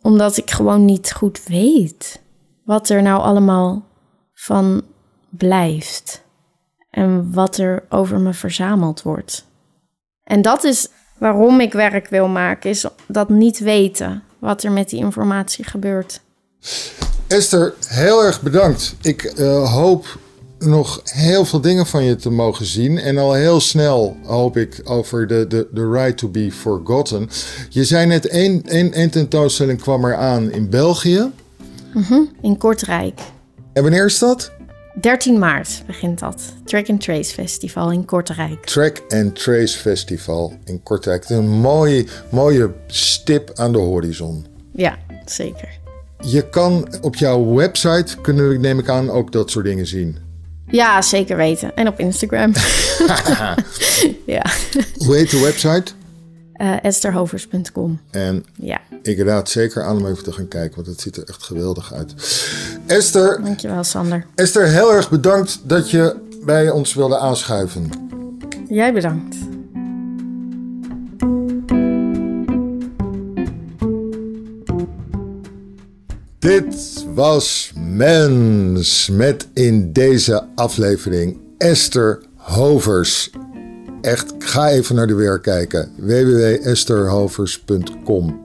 Omdat 0.04 0.36
ik 0.36 0.50
gewoon 0.50 0.84
niet 0.84 1.12
goed 1.12 1.42
weet 1.46 2.20
wat 2.64 2.88
er 2.88 3.02
nou 3.02 3.22
allemaal 3.22 3.86
van 4.32 4.82
blijft. 5.28 6.22
En 6.90 7.32
wat 7.32 7.56
er 7.56 7.84
over 7.88 8.20
me 8.20 8.32
verzameld 8.32 9.02
wordt. 9.02 9.44
En 10.24 10.42
dat 10.42 10.64
is 10.64 10.88
waarom 11.18 11.60
ik 11.60 11.72
werk 11.72 12.08
wil 12.08 12.28
maken, 12.28 12.70
is 12.70 12.86
dat 13.06 13.28
niet 13.28 13.58
weten 13.58 14.22
wat 14.38 14.62
er 14.62 14.72
met 14.72 14.88
die 14.88 15.00
informatie 15.00 15.64
gebeurt. 15.64 16.20
Esther, 17.26 17.74
heel 17.86 18.24
erg 18.24 18.42
bedankt. 18.42 18.96
Ik 19.02 19.22
eh, 19.22 19.72
hoop 19.72 20.18
nog 20.58 21.00
heel 21.04 21.44
veel 21.44 21.60
dingen 21.60 21.86
van 21.86 22.04
je 22.04 22.16
te 22.16 22.30
mogen 22.30 22.66
zien. 22.66 22.98
En 22.98 23.18
al 23.18 23.32
heel 23.32 23.60
snel 23.60 24.16
hoop 24.24 24.56
ik 24.56 24.80
over 24.84 25.26
de, 25.26 25.46
de, 25.46 25.68
de 25.72 25.90
right 25.90 26.18
to 26.18 26.28
be 26.28 26.52
forgotten. 26.52 27.28
Je 27.68 27.84
zei 27.84 28.06
net, 28.06 28.26
één, 28.26 28.62
één, 28.66 28.92
één 28.92 29.10
tentoonstelling 29.10 29.80
kwam 29.80 30.04
er 30.04 30.16
aan 30.16 30.50
in 30.50 30.70
België. 30.70 31.30
In 32.40 32.58
Kortrijk. 32.58 33.20
En 33.72 33.82
wanneer 33.82 34.04
is 34.04 34.18
dat? 34.18 34.52
13 35.00 35.38
maart 35.38 35.82
begint 35.86 36.18
dat. 36.18 36.42
Track 36.64 36.88
and 36.88 37.00
Trace 37.00 37.32
Festival 37.32 37.90
in 37.90 38.04
Kortrijk. 38.04 38.64
Track 38.64 39.02
and 39.08 39.34
Trace 39.34 39.78
Festival 39.78 40.52
in 40.64 40.82
Kortrijk. 40.82 41.28
Een 41.28 41.48
mooie, 41.48 42.06
mooie 42.30 42.72
stip 42.86 43.50
aan 43.54 43.72
de 43.72 43.78
horizon. 43.78 44.46
Ja, 44.72 44.98
zeker. 45.24 45.68
je 46.20 46.48
kan 46.48 46.88
op 47.00 47.16
jouw 47.16 47.54
website, 47.54 48.20
kunnen 48.20 48.48
we, 48.48 48.58
neem 48.58 48.78
ik 48.78 48.88
aan, 48.88 49.10
ook 49.10 49.32
dat 49.32 49.50
soort 49.50 49.64
dingen 49.64 49.86
zien. 49.86 50.23
Ja, 50.70 51.02
zeker 51.02 51.36
weten. 51.36 51.76
En 51.76 51.88
op 51.88 51.98
Instagram. 51.98 52.52
ja. 54.36 54.46
Hoe 54.96 55.16
heet 55.16 55.30
de 55.30 55.40
website? 55.40 55.92
Uh, 56.56 56.84
Estherhovers.com. 56.84 58.00
En 58.10 58.44
ja. 58.56 58.80
ik 59.02 59.18
raad 59.18 59.48
zeker 59.50 59.82
aan 59.82 59.96
om 59.96 60.06
even 60.06 60.24
te 60.24 60.32
gaan 60.32 60.48
kijken, 60.48 60.74
want 60.74 60.86
het 60.86 61.00
ziet 61.00 61.16
er 61.16 61.24
echt 61.28 61.42
geweldig 61.42 61.92
uit. 61.94 62.14
Esther. 62.86 63.42
Dankjewel, 63.42 63.84
Sander. 63.84 64.26
Esther, 64.34 64.66
heel 64.66 64.92
erg 64.92 65.10
bedankt 65.10 65.60
dat 65.62 65.90
je 65.90 66.16
bij 66.44 66.70
ons 66.70 66.94
wilde 66.94 67.18
aanschuiven. 67.18 67.90
Jij 68.68 68.92
bedankt. 68.92 69.36
Dit 76.44 77.04
was 77.14 77.72
Mens 77.76 79.08
met 79.12 79.48
in 79.52 79.92
deze 79.92 80.46
aflevering 80.54 81.40
Esther 81.58 82.22
Hovers. 82.36 83.30
Echt, 84.00 84.34
ga 84.38 84.68
even 84.68 84.94
naar 84.94 85.06
de 85.06 85.14
werk 85.14 85.42
kijken. 85.42 85.92
www.estherhovers.com 85.96 88.42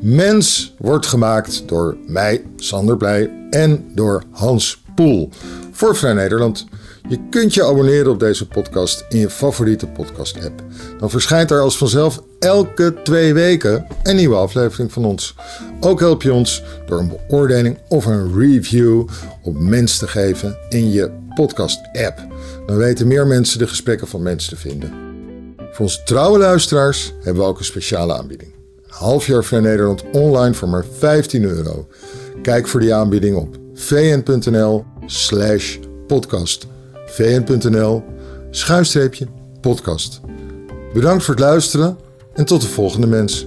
Mens 0.00 0.74
wordt 0.78 1.06
gemaakt 1.06 1.68
door 1.68 1.96
mij, 2.06 2.44
Sander 2.56 2.96
Blij, 2.96 3.48
en 3.50 3.84
door 3.94 4.22
Hans 4.30 4.82
Poel 4.94 5.28
voor 5.72 5.96
Vrij 5.96 6.12
Nederland. 6.12 6.66
Je 7.08 7.18
kunt 7.30 7.54
je 7.54 7.64
abonneren 7.64 8.10
op 8.10 8.20
deze 8.20 8.48
podcast 8.48 9.04
in 9.08 9.18
je 9.18 9.30
favoriete 9.30 9.86
podcast-app. 9.86 10.62
Dan 10.98 11.10
verschijnt 11.10 11.50
er 11.50 11.60
als 11.60 11.76
vanzelf 11.76 12.22
elke 12.44 12.94
twee 13.02 13.34
weken 13.34 13.86
een 14.02 14.16
nieuwe 14.16 14.36
aflevering 14.36 14.92
van 14.92 15.04
ons. 15.04 15.34
Ook 15.80 16.00
help 16.00 16.22
je 16.22 16.32
ons 16.32 16.62
door 16.86 16.98
een 16.98 17.12
beoordeling 17.28 17.78
of 17.88 18.06
een 18.06 18.38
review 18.38 19.08
op 19.42 19.58
Mens 19.58 19.98
te 19.98 20.08
geven 20.08 20.58
in 20.68 20.90
je 20.90 21.10
podcast-app. 21.34 22.26
Dan 22.66 22.76
weten 22.76 23.06
meer 23.06 23.26
mensen 23.26 23.58
de 23.58 23.66
gesprekken 23.66 24.06
van 24.06 24.22
Mens 24.22 24.48
te 24.48 24.56
vinden. 24.56 24.92
Voor 25.56 25.84
onze 25.84 26.02
trouwe 26.02 26.38
luisteraars 26.38 27.12
hebben 27.22 27.42
we 27.42 27.48
ook 27.48 27.58
een 27.58 27.64
speciale 27.64 28.14
aanbieding. 28.14 28.52
Een 28.76 28.84
half 28.88 29.26
jaar 29.26 29.44
Vrij 29.44 29.60
Nederland 29.60 30.04
online 30.12 30.54
voor 30.54 30.68
maar 30.68 30.84
15 30.98 31.44
euro. 31.44 31.88
Kijk 32.42 32.68
voor 32.68 32.80
die 32.80 32.94
aanbieding 32.94 33.36
op 33.36 33.56
vn.nl 33.74 34.84
slash 35.06 35.78
podcast 36.06 36.66
vn.nl 37.06 38.04
schuinstreepje 38.50 39.26
podcast. 39.60 40.20
Bedankt 40.92 41.24
voor 41.24 41.34
het 41.34 41.44
luisteren 41.44 42.03
en 42.34 42.44
tot 42.44 42.60
de 42.60 42.66
volgende 42.66 43.06
mens. 43.06 43.46